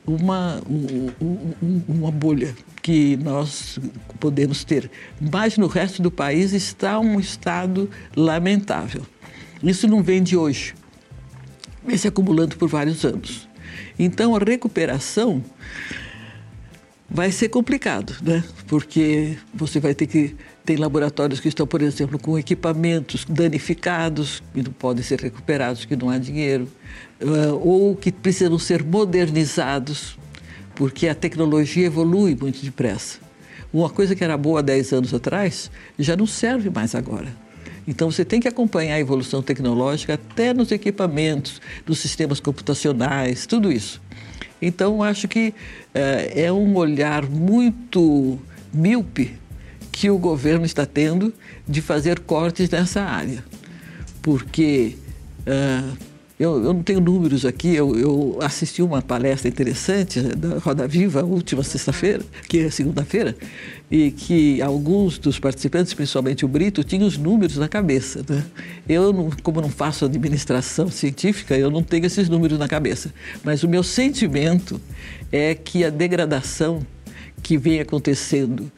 [0.06, 3.80] uma, um, um, uma bolha que nós
[4.20, 4.90] podemos ter.
[5.20, 9.06] Mas no resto do país está um estado lamentável.
[9.64, 10.76] Isso não vem de hoje,
[11.86, 13.50] vem se acumulando por vários anos.
[13.98, 15.44] Então a recuperação
[17.10, 18.44] vai ser complicado, né?
[18.68, 24.63] Porque você vai ter que tem laboratórios que estão, por exemplo, com equipamentos danificados que
[24.63, 26.68] não podem ser recuperados, que não há dinheiro,
[27.61, 30.18] ou que precisam ser modernizados
[30.74, 33.20] porque a tecnologia evolui muito depressa.
[33.72, 37.28] Uma coisa que era boa há 10 anos atrás já não serve mais agora.
[37.88, 43.72] Então você tem que acompanhar a evolução tecnológica até nos equipamentos, nos sistemas computacionais, tudo
[43.72, 44.01] isso.
[44.61, 45.53] Então acho que
[45.93, 48.39] é, é um olhar muito
[48.74, 49.45] míope
[49.96, 51.34] que o governo está tendo
[51.66, 53.41] de fazer cortes nessa área.
[54.22, 54.98] Porque
[55.48, 55.98] uh,
[56.38, 61.24] eu, eu, não tenho números aqui, eu, eu, assisti uma palestra interessante da Roda Viva,
[61.24, 63.38] última sexta-feira, que é segunda-feira,
[63.89, 68.22] e que alguns dos participantes, principalmente o Brito, tinham os números na cabeça.
[68.28, 68.43] Né?
[68.89, 73.14] Eu, não, como não faço administração científica, eu não tenho esses números na cabeça.
[73.46, 74.78] Mas o meu sentimento
[75.32, 76.86] é que a degradação
[77.41, 78.70] que vem acontecendo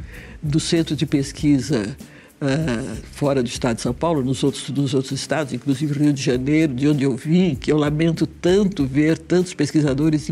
[0.41, 1.95] do centro de pesquisa
[2.41, 6.21] uh, fora do estado de São Paulo, nos outros, nos outros estados, inclusive Rio de
[6.21, 10.31] Janeiro, de onde eu vim, que eu lamento tanto ver tantos pesquisadores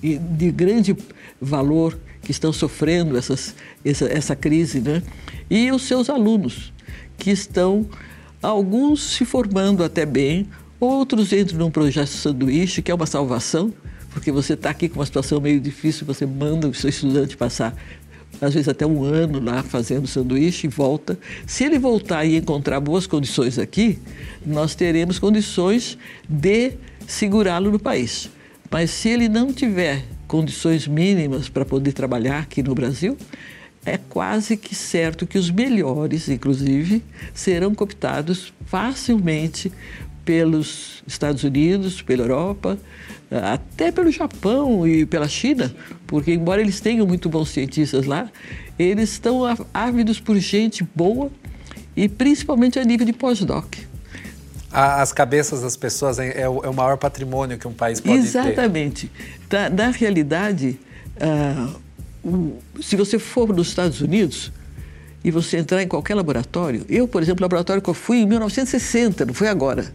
[0.00, 0.96] de, de grande
[1.40, 5.02] valor que estão sofrendo essas, essa, essa crise, né?
[5.50, 6.72] e os seus alunos,
[7.16, 7.86] que estão,
[8.42, 10.46] alguns se formando até bem,
[10.78, 13.72] outros entram num projeto sanduíche, que é uma salvação,
[14.10, 17.74] porque você está aqui com uma situação meio difícil, você manda o seu estudante passar
[18.40, 21.18] às vezes até um ano lá fazendo sanduíche e volta.
[21.46, 23.98] Se ele voltar e encontrar boas condições aqui,
[24.44, 26.72] nós teremos condições de
[27.06, 28.30] segurá-lo no país.
[28.70, 33.16] Mas se ele não tiver condições mínimas para poder trabalhar aqui no Brasil,
[33.84, 39.72] é quase que certo que os melhores, inclusive, serão cooptados facilmente
[40.28, 42.76] pelos Estados Unidos, pela Europa,
[43.30, 45.74] até pelo Japão e pela China,
[46.06, 48.30] porque embora eles tenham muito bons cientistas lá,
[48.78, 49.40] eles estão
[49.72, 51.30] ávidos por gente boa
[51.96, 53.74] e principalmente a nível de pós-doc.
[54.70, 58.18] As cabeças das pessoas é, é o, é o, maior patrimônio que um país pode
[58.18, 59.08] Exatamente.
[59.48, 59.56] ter.
[59.56, 59.74] Exatamente.
[59.74, 60.78] Na realidade,
[62.22, 64.52] uh, se você for nos Estados Unidos
[65.24, 68.26] e você entrar em qualquer laboratório, eu, por exemplo, o laboratório que eu fui em
[68.26, 69.90] 1960, não foi agora,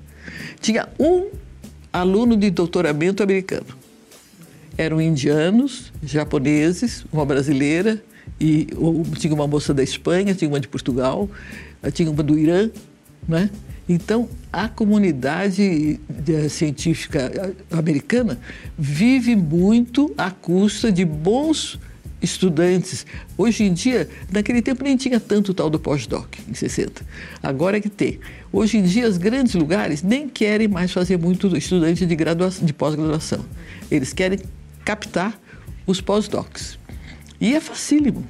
[0.59, 1.29] tinha um
[1.91, 3.67] aluno de doutoramento americano.
[4.77, 8.01] Eram indianos, japoneses, uma brasileira,
[8.39, 11.29] e ou, tinha uma moça da Espanha, tinha uma de Portugal,
[11.93, 12.69] tinha uma do Irã,
[13.27, 13.49] né?
[13.87, 18.39] Então, a comunidade eh, científica eh, americana
[18.77, 21.77] vive muito à custa de bons
[22.23, 23.05] estudantes.
[23.37, 27.05] Hoje em dia, naquele tempo nem tinha tanto tal do pós-doc, em 60.
[27.43, 28.19] Agora é que tem.
[28.51, 32.73] Hoje em dia, os grandes lugares nem querem mais fazer muito estudante de, graduação, de
[32.73, 33.45] pós-graduação.
[33.91, 34.39] Eles querem
[34.85, 35.37] captar
[35.85, 36.79] os pós-docs.
[37.39, 38.25] E é facílimo.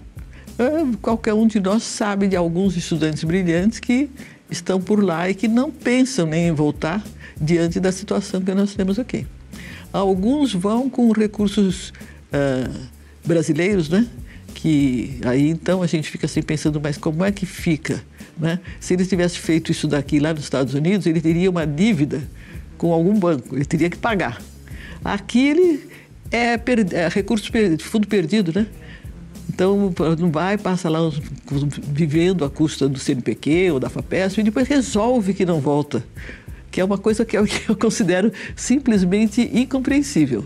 [0.58, 4.10] Ah, qualquer um de nós sabe de alguns estudantes brilhantes que
[4.50, 7.04] estão por lá e que não pensam nem em voltar
[7.40, 9.26] diante da situação que nós temos aqui.
[9.92, 11.90] Alguns vão com recursos
[12.32, 12.94] uh,
[13.26, 14.08] brasileiros, né?
[14.54, 18.04] Que aí então a gente fica assim pensando, mas como é que fica?
[18.38, 18.60] Né?
[18.80, 22.22] Se ele tivesse feito isso daqui lá nos Estados Unidos, ele teria uma dívida
[22.78, 24.42] com algum banco, ele teria que pagar.
[25.04, 25.90] Aqui ele
[26.32, 28.68] é, per, é recurso per, fundo perdido, né?
[29.50, 31.00] Então, não vai, passa lá
[31.90, 36.04] vivendo à custa do CNPq ou da FAPESP e depois resolve que não volta,
[36.72, 40.46] que é uma coisa que que eu considero simplesmente incompreensível.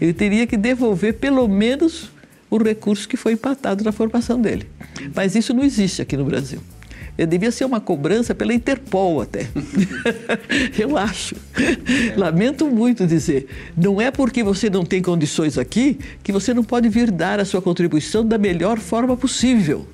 [0.00, 2.10] Ele teria que devolver pelo menos
[2.50, 4.68] o recurso que foi empatado na formação dele.
[5.14, 6.60] Mas isso não existe aqui no Brasil.
[7.18, 9.48] Eu devia ser uma cobrança pela Interpol até.
[10.78, 11.34] Eu acho.
[12.16, 13.48] Lamento muito dizer.
[13.76, 17.44] Não é porque você não tem condições aqui que você não pode vir dar a
[17.44, 19.84] sua contribuição da melhor forma possível.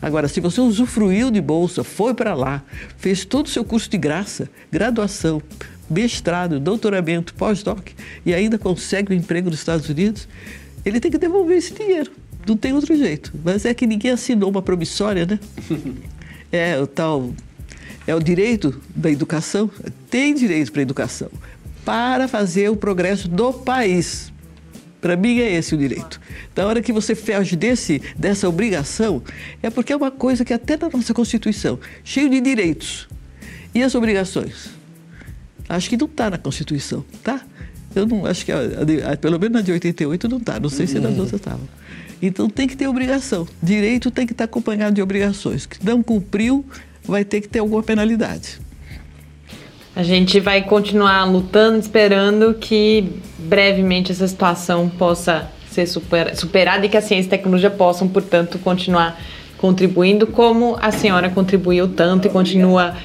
[0.00, 2.62] Agora, se você usufruiu de bolsa, foi para lá,
[2.96, 5.42] fez todo o seu curso de graça, graduação,
[5.90, 7.88] mestrado, doutoramento, pós-doc,
[8.24, 10.28] e ainda consegue um emprego nos Estados Unidos,
[10.84, 12.10] ele tem que devolver esse dinheiro.
[12.46, 13.32] Não tem outro jeito.
[13.44, 15.38] Mas é que ninguém assinou uma promissória, né?
[16.50, 17.32] é o tal
[18.08, 19.70] é o direito da educação,
[20.08, 21.30] tem direito para a educação,
[21.84, 24.32] para fazer o progresso do país.
[24.98, 26.18] Para mim é esse o direito.
[26.54, 29.22] Da hora que você foge desse, dessa obrigação,
[29.62, 33.06] é porque é uma coisa que até na nossa Constituição, cheio de direitos.
[33.74, 34.70] E as obrigações?
[35.68, 37.44] Acho que não está na Constituição, tá?
[38.00, 40.68] Eu não acho que, a, a, a, pelo menos na de 88 não está, não
[40.68, 41.20] sei se nas uhum.
[41.20, 41.68] outras estavam.
[42.20, 43.46] Então tem que ter obrigação.
[43.62, 45.66] Direito tem que estar acompanhado de obrigações.
[45.66, 46.64] Que não cumpriu,
[47.04, 48.60] vai ter que ter alguma penalidade.
[49.94, 56.96] A gente vai continuar lutando, esperando que brevemente essa situação possa ser superada e que
[56.96, 59.20] a ciência e a tecnologia possam, portanto, continuar
[59.56, 62.96] contribuindo como a senhora contribuiu tanto e continua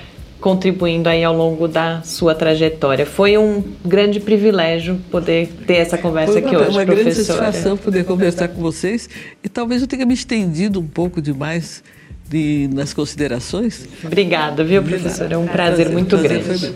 [0.44, 3.06] contribuindo aí ao longo da sua trajetória.
[3.06, 6.96] Foi um grande privilégio poder ter essa conversa Foi aqui hoje, uma professora.
[6.96, 9.10] grande satisfação poder conversar com vocês
[9.42, 11.82] e talvez eu tenha me estendido um pouco demais
[12.30, 13.88] de, nas considerações.
[14.04, 15.36] Obrigada, viu, professora?
[15.36, 16.74] É um prazer, prazer muito prazer grande.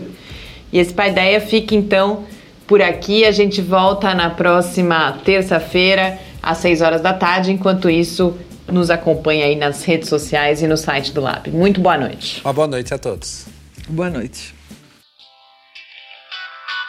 [0.72, 2.24] E esse Pai Ideia fica então
[2.66, 3.26] por aqui.
[3.26, 7.52] A gente volta na próxima terça-feira, às 6 horas da tarde.
[7.52, 8.34] Enquanto isso,
[8.66, 11.50] nos acompanha aí nas redes sociais e no site do Lab.
[11.50, 12.40] Muito boa noite.
[12.42, 13.57] Uma boa noite a todos.
[13.88, 14.54] Boa noite.